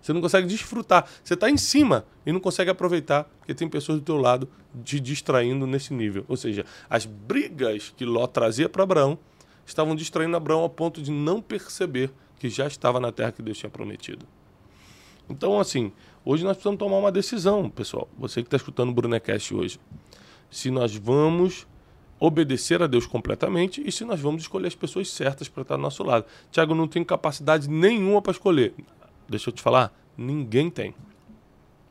Você 0.00 0.12
não 0.12 0.20
consegue 0.20 0.48
desfrutar. 0.48 1.08
Você 1.22 1.34
está 1.34 1.48
em 1.48 1.56
cima 1.56 2.04
e 2.26 2.32
não 2.32 2.40
consegue 2.40 2.70
aproveitar, 2.70 3.24
porque 3.38 3.54
tem 3.54 3.68
pessoas 3.68 4.00
do 4.00 4.04
teu 4.04 4.16
lado 4.16 4.48
te 4.84 4.98
distraindo 4.98 5.64
nesse 5.66 5.94
nível. 5.94 6.24
Ou 6.28 6.36
seja, 6.36 6.66
as 6.90 7.06
brigas 7.06 7.94
que 7.96 8.04
Ló 8.04 8.26
trazia 8.26 8.68
para 8.68 8.82
Abraão 8.82 9.16
estavam 9.64 9.94
distraindo 9.94 10.36
Abraão 10.36 10.64
a 10.64 10.68
ponto 10.68 11.00
de 11.00 11.12
não 11.12 11.40
perceber 11.40 12.10
que 12.40 12.48
já 12.48 12.66
estava 12.66 12.98
na 12.98 13.12
terra 13.12 13.30
que 13.30 13.42
Deus 13.42 13.56
tinha 13.56 13.70
prometido. 13.70 14.26
Então, 15.30 15.60
assim, 15.60 15.92
hoje 16.24 16.42
nós 16.42 16.56
precisamos 16.56 16.80
tomar 16.80 16.96
uma 16.96 17.12
decisão, 17.12 17.70
pessoal. 17.70 18.08
Você 18.18 18.42
que 18.42 18.48
está 18.48 18.56
escutando 18.56 18.90
o 18.90 18.92
Brunecast 18.92 19.54
hoje. 19.54 19.78
Se 20.50 20.68
nós 20.68 20.96
vamos 20.96 21.64
obedecer 22.24 22.80
a 22.80 22.86
Deus 22.86 23.04
completamente 23.04 23.82
e 23.84 23.90
se 23.90 24.04
nós 24.04 24.20
vamos 24.20 24.42
escolher 24.42 24.68
as 24.68 24.76
pessoas 24.76 25.10
certas 25.10 25.48
para 25.48 25.62
estar 25.62 25.76
do 25.76 25.82
nosso 25.82 26.04
lado. 26.04 26.24
Tiago, 26.52 26.72
não 26.72 26.86
tem 26.86 27.02
capacidade 27.02 27.68
nenhuma 27.68 28.22
para 28.22 28.30
escolher. 28.30 28.72
Deixa 29.28 29.50
eu 29.50 29.52
te 29.52 29.60
falar, 29.60 29.92
ninguém 30.16 30.70
tem. 30.70 30.94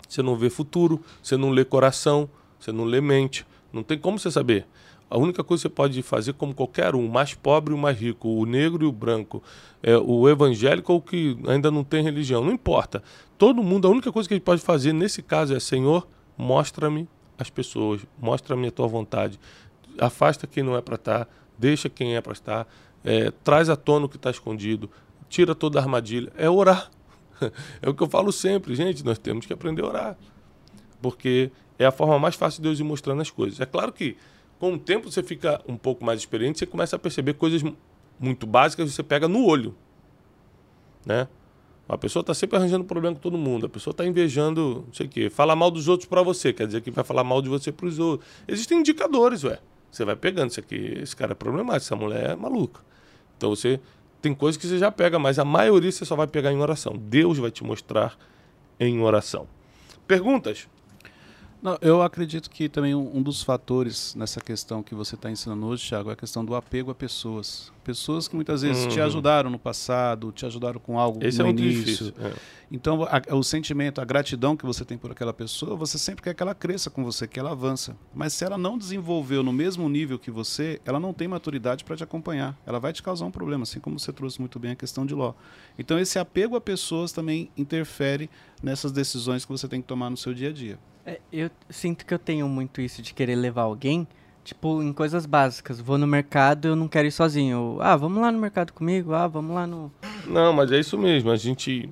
Você 0.08 0.22
não 0.22 0.38
vê 0.38 0.50
futuro, 0.50 1.04
você 1.22 1.36
não 1.36 1.50
lê 1.50 1.66
coração, 1.66 2.30
você 2.58 2.72
não 2.72 2.86
lê 2.86 3.02
mente. 3.02 3.46
Não 3.74 3.84
tem 3.84 3.98
como 3.98 4.18
você 4.18 4.32
saber. 4.32 4.66
A 5.10 5.18
única 5.18 5.44
coisa 5.44 5.64
que 5.64 5.68
você 5.68 5.76
pode 5.76 6.02
fazer, 6.02 6.32
como 6.32 6.54
qualquer 6.54 6.96
um, 6.96 7.06
o 7.06 7.12
mais 7.12 7.34
pobre 7.34 7.74
e 7.74 7.76
o 7.76 7.78
mais 7.78 8.00
rico, 8.00 8.30
o 8.30 8.46
negro 8.46 8.86
e 8.86 8.88
o 8.88 8.92
branco, 8.92 9.44
é, 9.84 9.98
o 9.98 10.30
evangélico 10.30 10.94
ou 10.94 11.00
o 11.00 11.02
que 11.02 11.38
ainda 11.46 11.70
não 11.70 11.84
tem 11.84 12.02
religião, 12.02 12.42
não 12.42 12.54
importa. 12.54 13.04
Todo 13.38 13.62
mundo, 13.62 13.86
a 13.86 13.92
única 13.92 14.14
coisa 14.14 14.30
que 14.30 14.36
gente 14.36 14.46
pode 14.46 14.62
fazer 14.62 14.94
nesse 14.94 15.22
caso 15.22 15.54
é: 15.54 15.60
Senhor, 15.60 16.08
mostra-me 16.38 17.10
as 17.38 17.50
pessoas, 17.50 18.02
mostra-me 18.18 18.68
a 18.68 18.72
tua 18.72 18.88
vontade. 18.88 19.38
Afasta 20.02 20.48
quem 20.48 20.64
não 20.64 20.76
é 20.76 20.82
para 20.82 20.96
estar, 20.96 21.28
deixa 21.58 21.90
quem 21.90 22.16
é 22.16 22.22
para 22.22 22.34
estar, 22.34 22.68
é, 23.04 23.32
traz 23.44 23.70
à 23.70 23.76
tona 23.76 24.06
o 24.06 24.10
que 24.10 24.16
está 24.16 24.32
escondido, 24.32 24.90
tira 25.30 25.54
toda 25.56 25.80
a 25.80 25.82
armadilha. 25.82 26.32
É 26.36 26.50
orar. 26.50 26.90
É 27.82 27.90
o 27.90 27.94
que 27.96 28.04
eu 28.04 28.08
falo 28.08 28.32
sempre, 28.32 28.76
gente, 28.76 29.04
nós 29.04 29.18
temos 29.18 29.48
que 29.48 29.54
aprender 29.54 29.82
a 29.82 29.88
orar. 29.88 30.18
Porque 31.02 31.52
é 31.80 31.86
a 31.88 31.92
forma 31.92 32.20
mais 32.20 32.36
fácil 32.36 32.62
de 32.62 32.70
Deus 32.70 32.80
ir 32.80 32.84
mostrando 32.84 33.20
as 33.20 33.32
coisas. 33.32 33.60
É 33.60 33.66
claro 33.66 33.92
que 33.92 34.16
com 34.60 34.74
o 34.74 34.78
tempo 34.78 35.12
você 35.12 35.24
fica 35.24 35.60
um 35.68 35.76
pouco 35.76 36.06
mais 36.06 36.20
experiente, 36.20 36.60
você 36.60 36.68
começa 36.68 36.96
a 36.96 37.00
perceber 37.00 37.34
coisas 37.34 37.64
muito 38.20 38.46
básicas, 38.46 38.94
você 38.94 39.02
pega 39.02 39.28
no 39.28 39.44
olho. 39.44 39.76
Né? 41.04 41.28
A 41.90 41.98
pessoa 41.98 42.22
está 42.22 42.34
sempre 42.36 42.58
arranjando 42.58 42.86
problema 42.86 43.16
com 43.16 43.22
todo 43.22 43.38
mundo, 43.38 43.66
a 43.66 43.70
pessoa 43.70 43.92
está 43.92 44.06
invejando, 44.06 44.84
não 44.86 44.94
sei 44.94 45.08
o 45.08 45.10
quê, 45.10 45.30
fala 45.32 45.56
mal 45.56 45.72
dos 45.72 45.88
outros 45.88 46.08
para 46.08 46.22
você, 46.22 46.54
quer 46.54 46.68
dizer 46.68 46.82
que 46.82 46.92
vai 46.92 47.04
falar 47.04 47.24
mal 47.24 47.42
de 47.42 47.50
você 47.50 47.72
para 47.72 47.88
os 47.88 47.98
outros. 47.98 48.30
Existem 48.48 48.80
indicadores, 48.80 49.44
ué. 49.44 49.60
Você 49.92 50.06
vai 50.06 50.16
pegando 50.16 50.52
isso 50.52 50.60
aqui, 50.60 50.98
esse 51.02 51.16
cara 51.16 51.34
é 51.34 51.36
problemático, 51.36 51.86
essa 51.86 51.96
mulher 51.96 52.30
é 52.32 52.36
maluca. 52.36 52.82
Então 53.38 53.50
você 53.50 53.80
tem 54.22 54.34
coisas 54.34 54.60
que 54.60 54.68
você 54.68 54.78
já 54.78 54.92
pega, 54.92 55.20
mas 55.20 55.38
a 55.38 55.46
maioria 55.46 55.92
você 55.92 56.06
só 56.06 56.16
vai 56.16 56.28
pegar 56.28 56.52
em 56.52 56.58
oração. 56.58 56.96
Deus 56.98 57.38
vai 57.38 57.52
te 57.52 57.64
mostrar 57.64 58.18
em 58.80 59.02
oração. 59.02 59.48
Perguntas? 60.08 60.68
Não, 61.62 61.78
eu 61.80 62.02
acredito 62.02 62.50
que 62.50 62.68
também 62.68 62.96
um, 62.96 63.18
um, 63.18 63.22
dos 63.22 63.44
fatores 63.44 64.16
nessa 64.16 64.42
questão 64.42 64.82
que 64.82 64.96
você 64.96 65.14
está 65.14 65.30
ensinando 65.30 65.64
hoje, 65.68 65.88
Thiago, 65.88 66.10
é 66.10 66.14
a 66.14 66.16
questão 66.16 66.44
do 66.44 66.56
apego 66.56 66.90
a 66.90 66.96
pessoas. 66.96 67.72
Pessoas 67.84 68.28
que 68.28 68.36
muitas 68.36 68.64
vezes 68.64 68.84
uhum. 68.84 68.90
te 68.90 69.00
ajudaram 69.00 69.50
no 69.50 69.60
passado, 69.60 70.32
te 70.32 70.44
ajudaram 70.46 70.80
com 70.80 71.00
algo 71.00 71.24
Esse 71.24 71.38
no 71.40 71.48
é 71.48 71.50
início. 71.52 72.14
É. 72.20 72.34
Então, 72.72 73.04
a, 73.04 73.36
o 73.36 73.44
sentimento, 73.44 74.02
a 74.02 74.06
gratidão 74.06 74.56
que 74.56 74.66
você 74.66 74.84
tem 74.84 74.98
por 74.98 75.12
aquela 75.12 75.34
pessoa, 75.34 75.76
você 75.76 75.98
sempre 75.98 76.24
quer 76.24 76.34
que 76.34 76.42
ela 76.42 76.56
cresça 76.56 76.90
com 76.90 77.04
você, 77.04 77.28
que 77.28 77.40
ela 77.40 77.52
avança. 77.52 77.96
Mas 78.14 78.34
se 78.34 78.44
ela 78.44 78.58
não 78.58 78.78
desenvolveu 78.78 79.44
no 79.44 79.52
mesmo 79.52 79.88
nível 79.88 80.18
que 80.18 80.32
você, 80.32 80.80
ela 80.86 81.00
não 81.00 81.14
tem 81.14 81.28
maturidade 81.28 81.84
para 81.84 81.96
te 81.96 82.04
acompanhar. 82.04 82.58
Ela 82.66 82.80
vai 82.80 82.94
te 82.94 83.04
causar 83.04 83.26
um 83.26 83.32
problema, 83.32 83.64
assim 83.64 83.80
como 83.80 84.00
você 84.00 84.12
trouxe 84.12 84.40
muito 84.40 84.58
bem 84.58 84.72
a 84.72 84.76
questão 84.76 85.06
de 85.06 85.14
Ló. 85.14 85.34
Então, 85.78 86.00
esse 86.00 86.18
apego 86.18 86.56
a 86.56 86.62
pessoas 86.62 87.12
também 87.12 87.52
interfere 87.58 88.30
nessas 88.62 88.92
decisões 88.92 89.46
que 89.46 89.52
você 89.52 89.68
tem 89.68 89.82
que 89.82 89.88
tomar 89.88 90.10
no 90.10 90.18
seu 90.18 90.34
dia 90.34 90.50
a 90.50 90.54
dia. 90.54 90.80
É, 91.06 91.20
eu 91.32 91.50
sinto 91.70 92.06
que 92.06 92.14
eu 92.14 92.20
tenho 92.20 92.48
muito 92.48 92.82
isso 92.82 93.02
de 93.02 93.14
querer 93.14 93.36
levar 93.36 93.64
alguém, 93.64 94.08
tipo, 94.44 94.82
em 94.84 94.94
coisas 94.94 95.26
básicas. 95.26 95.80
Vou 95.80 95.98
no 95.98 96.06
mercado, 96.06 96.68
eu 96.68 96.76
não 96.76 96.88
quero 96.88 97.08
ir 97.08 97.12
sozinho. 97.12 97.78
ah, 97.82 97.96
vamos 97.96 98.22
lá 98.22 98.32
no 98.32 98.40
mercado 98.40 98.72
comigo? 98.72 99.14
Ah, 99.14 99.28
vamos 99.28 99.56
lá 99.56 99.66
no. 99.66 99.92
Não, 100.28 100.54
mas 100.54 100.72
é 100.72 100.80
isso 100.80 100.98
mesmo. 100.98 101.32
A 101.32 101.36
gente. 101.36 101.90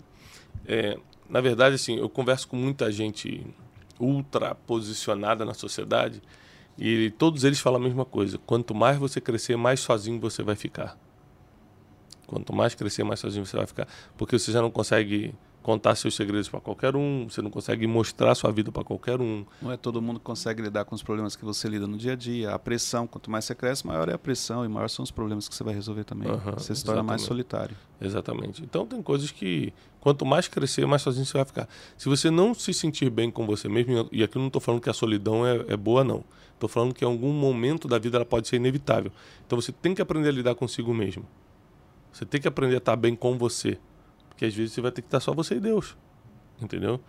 É, 0.65 0.97
na 1.27 1.41
verdade, 1.41 1.75
assim, 1.75 1.97
eu 1.97 2.09
converso 2.09 2.47
com 2.47 2.55
muita 2.55 2.91
gente 2.91 3.45
ultra 3.99 4.55
posicionada 4.55 5.43
na 5.43 5.53
sociedade 5.53 6.21
e 6.77 7.11
todos 7.11 7.43
eles 7.43 7.59
falam 7.59 7.81
a 7.81 7.83
mesma 7.83 8.05
coisa. 8.05 8.37
Quanto 8.37 8.73
mais 8.73 8.97
você 8.97 9.19
crescer, 9.19 9.57
mais 9.57 9.81
sozinho 9.81 10.19
você 10.19 10.41
vai 10.41 10.55
ficar. 10.55 10.97
Quanto 12.25 12.53
mais 12.55 12.73
crescer, 12.75 13.03
mais 13.03 13.19
sozinho 13.19 13.45
você 13.45 13.57
vai 13.57 13.67
ficar. 13.67 13.87
Porque 14.15 14.37
você 14.37 14.51
já 14.51 14.61
não 14.61 14.71
consegue 14.71 15.33
contar 15.69 15.93
seus 15.93 16.15
segredos 16.15 16.49
para 16.49 16.59
qualquer 16.59 16.95
um, 16.95 17.27
você 17.29 17.43
não 17.43 17.51
consegue 17.51 17.85
mostrar 17.85 18.33
sua 18.33 18.51
vida 18.51 18.71
para 18.71 18.83
qualquer 18.83 19.21
um. 19.21 19.45
Não 19.61 19.71
é 19.71 19.77
todo 19.77 20.01
mundo 20.01 20.19
que 20.19 20.25
consegue 20.25 20.63
lidar 20.63 20.83
com 20.83 20.95
os 20.95 21.03
problemas 21.03 21.35
que 21.35 21.45
você 21.45 21.69
lida 21.69 21.85
no 21.85 21.95
dia 21.95 22.13
a 22.13 22.15
dia. 22.15 22.55
A 22.55 22.57
pressão, 22.57 23.05
quanto 23.05 23.29
mais 23.29 23.45
você 23.45 23.53
cresce, 23.53 23.85
maior 23.85 24.09
é 24.09 24.13
a 24.13 24.17
pressão 24.17 24.65
e 24.65 24.67
maior 24.67 24.89
são 24.89 25.03
os 25.03 25.11
problemas 25.11 25.47
que 25.47 25.53
você 25.53 25.63
vai 25.63 25.75
resolver 25.75 26.05
também. 26.05 26.27
Uhum, 26.27 26.53
você 26.57 26.73
se 26.73 26.83
torna 26.83 27.03
mais 27.03 27.21
solitário. 27.21 27.77
Exatamente. 28.01 28.63
Então 28.63 28.83
tem 28.83 28.99
coisas 28.99 29.29
que 29.29 29.71
quanto 29.99 30.25
mais 30.25 30.47
crescer, 30.47 30.87
mais 30.87 31.03
sozinho 31.03 31.23
você 31.23 31.37
vai 31.37 31.45
ficar. 31.45 31.69
Se 31.95 32.09
você 32.09 32.31
não 32.31 32.55
se 32.55 32.73
sentir 32.73 33.11
bem 33.11 33.29
com 33.29 33.45
você 33.45 33.69
mesmo, 33.69 34.09
e 34.11 34.23
aqui 34.23 34.37
eu 34.37 34.39
não 34.39 34.47
estou 34.47 34.59
falando 34.59 34.81
que 34.81 34.89
a 34.89 34.93
solidão 34.93 35.45
é, 35.45 35.65
é 35.67 35.77
boa, 35.77 36.03
não. 36.03 36.23
Estou 36.55 36.67
falando 36.67 36.95
que 36.95 37.05
em 37.05 37.07
algum 37.07 37.31
momento 37.31 37.87
da 37.87 37.99
vida 37.99 38.17
ela 38.17 38.25
pode 38.25 38.47
ser 38.47 38.55
inevitável. 38.55 39.11
Então 39.45 39.61
você 39.61 39.71
tem 39.71 39.93
que 39.93 40.01
aprender 40.01 40.29
a 40.29 40.31
lidar 40.31 40.55
consigo 40.55 40.91
mesmo. 40.95 41.27
Você 42.11 42.25
tem 42.25 42.41
que 42.41 42.47
aprender 42.47 42.73
a 42.73 42.79
estar 42.79 42.95
bem 42.95 43.15
com 43.15 43.37
você 43.37 43.77
que 44.39 44.45
às 44.45 44.55
vezes 44.55 44.71
você 44.71 44.79
vai 44.79 44.89
ter 44.89 45.01
que 45.01 45.07
estar 45.09 45.19
só 45.19 45.33
você 45.33 45.55
e 45.55 45.59
Deus. 45.59 45.97
Entendeu? 46.61 47.01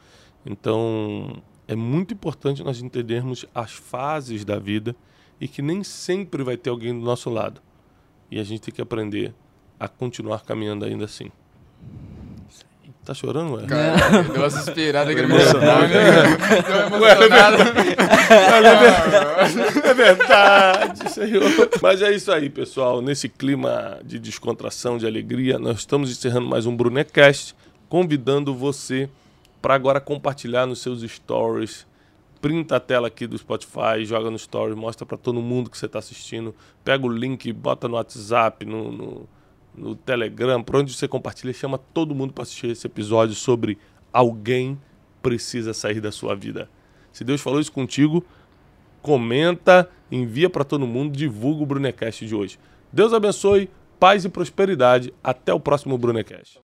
Então, 0.44 1.40
é 1.68 1.76
muito 1.76 2.12
importante 2.12 2.60
nós 2.64 2.82
entendermos 2.82 3.46
as 3.54 3.70
fases 3.70 4.44
da 4.44 4.58
vida 4.58 4.96
e 5.40 5.46
que 5.46 5.62
nem 5.62 5.84
sempre 5.84 6.42
vai 6.42 6.56
ter 6.56 6.70
alguém 6.70 6.92
do 6.92 7.04
nosso 7.04 7.30
lado. 7.30 7.62
E 8.32 8.40
a 8.40 8.42
gente 8.42 8.62
tem 8.62 8.74
que 8.74 8.82
aprender 8.82 9.32
a 9.78 9.86
continuar 9.86 10.44
caminhando 10.44 10.84
ainda 10.84 11.04
assim. 11.04 11.30
Tá 13.10 13.14
chorando, 13.14 13.54
ué? 13.56 13.66
Cara, 13.66 14.22
deu 14.22 14.40
uma 14.40 14.48
suspirada 14.48 15.10
aquele 15.10 15.26
emocionado. 15.26 15.88
Deu 15.88 16.76
emocionado. 16.96 17.56
É 19.84 19.94
verdade, 19.94 21.10
senhor. 21.10 21.42
Mas 21.82 22.02
é 22.02 22.14
isso 22.14 22.30
aí, 22.30 22.48
pessoal. 22.48 23.02
Nesse 23.02 23.28
clima 23.28 23.98
de 24.04 24.16
descontração, 24.20 24.96
de 24.96 25.08
alegria, 25.08 25.58
nós 25.58 25.80
estamos 25.80 26.08
encerrando 26.08 26.46
mais 26.46 26.66
um 26.66 26.76
Brunecast, 26.76 27.56
convidando 27.88 28.54
você 28.54 29.10
para 29.60 29.74
agora 29.74 30.00
compartilhar 30.00 30.64
nos 30.64 30.80
seus 30.80 31.02
stories. 31.02 31.88
Printa 32.40 32.76
a 32.76 32.80
tela 32.80 33.08
aqui 33.08 33.26
do 33.26 33.36
Spotify, 33.36 34.04
joga 34.04 34.30
no 34.30 34.38
stories, 34.38 34.76
mostra 34.76 35.04
para 35.04 35.18
todo 35.18 35.42
mundo 35.42 35.68
que 35.68 35.76
você 35.76 35.86
está 35.86 35.98
assistindo. 35.98 36.54
Pega 36.84 37.04
o 37.04 37.08
link, 37.08 37.52
bota 37.52 37.88
no 37.88 37.94
WhatsApp, 37.94 38.64
no, 38.64 38.92
no 38.92 39.28
no 39.80 39.94
Telegram, 39.94 40.62
por 40.62 40.76
onde 40.76 40.92
você 40.92 41.08
compartilha, 41.08 41.52
chama 41.52 41.78
todo 41.78 42.14
mundo 42.14 42.32
para 42.32 42.42
assistir 42.42 42.68
esse 42.68 42.86
episódio 42.86 43.34
sobre 43.34 43.78
alguém 44.12 44.78
precisa 45.22 45.72
sair 45.72 46.00
da 46.00 46.12
sua 46.12 46.34
vida. 46.34 46.68
Se 47.12 47.24
Deus 47.24 47.40
falou 47.40 47.60
isso 47.60 47.72
contigo, 47.72 48.24
comenta, 49.02 49.88
envia 50.10 50.48
para 50.48 50.64
todo 50.64 50.86
mundo, 50.86 51.16
divulga 51.16 51.62
o 51.62 51.66
Brunecast 51.66 52.26
de 52.26 52.34
hoje. 52.34 52.58
Deus 52.92 53.12
abençoe, 53.12 53.70
paz 53.98 54.24
e 54.24 54.28
prosperidade. 54.28 55.12
Até 55.22 55.52
o 55.52 55.60
próximo 55.60 55.96
Brunecast. 55.96 56.58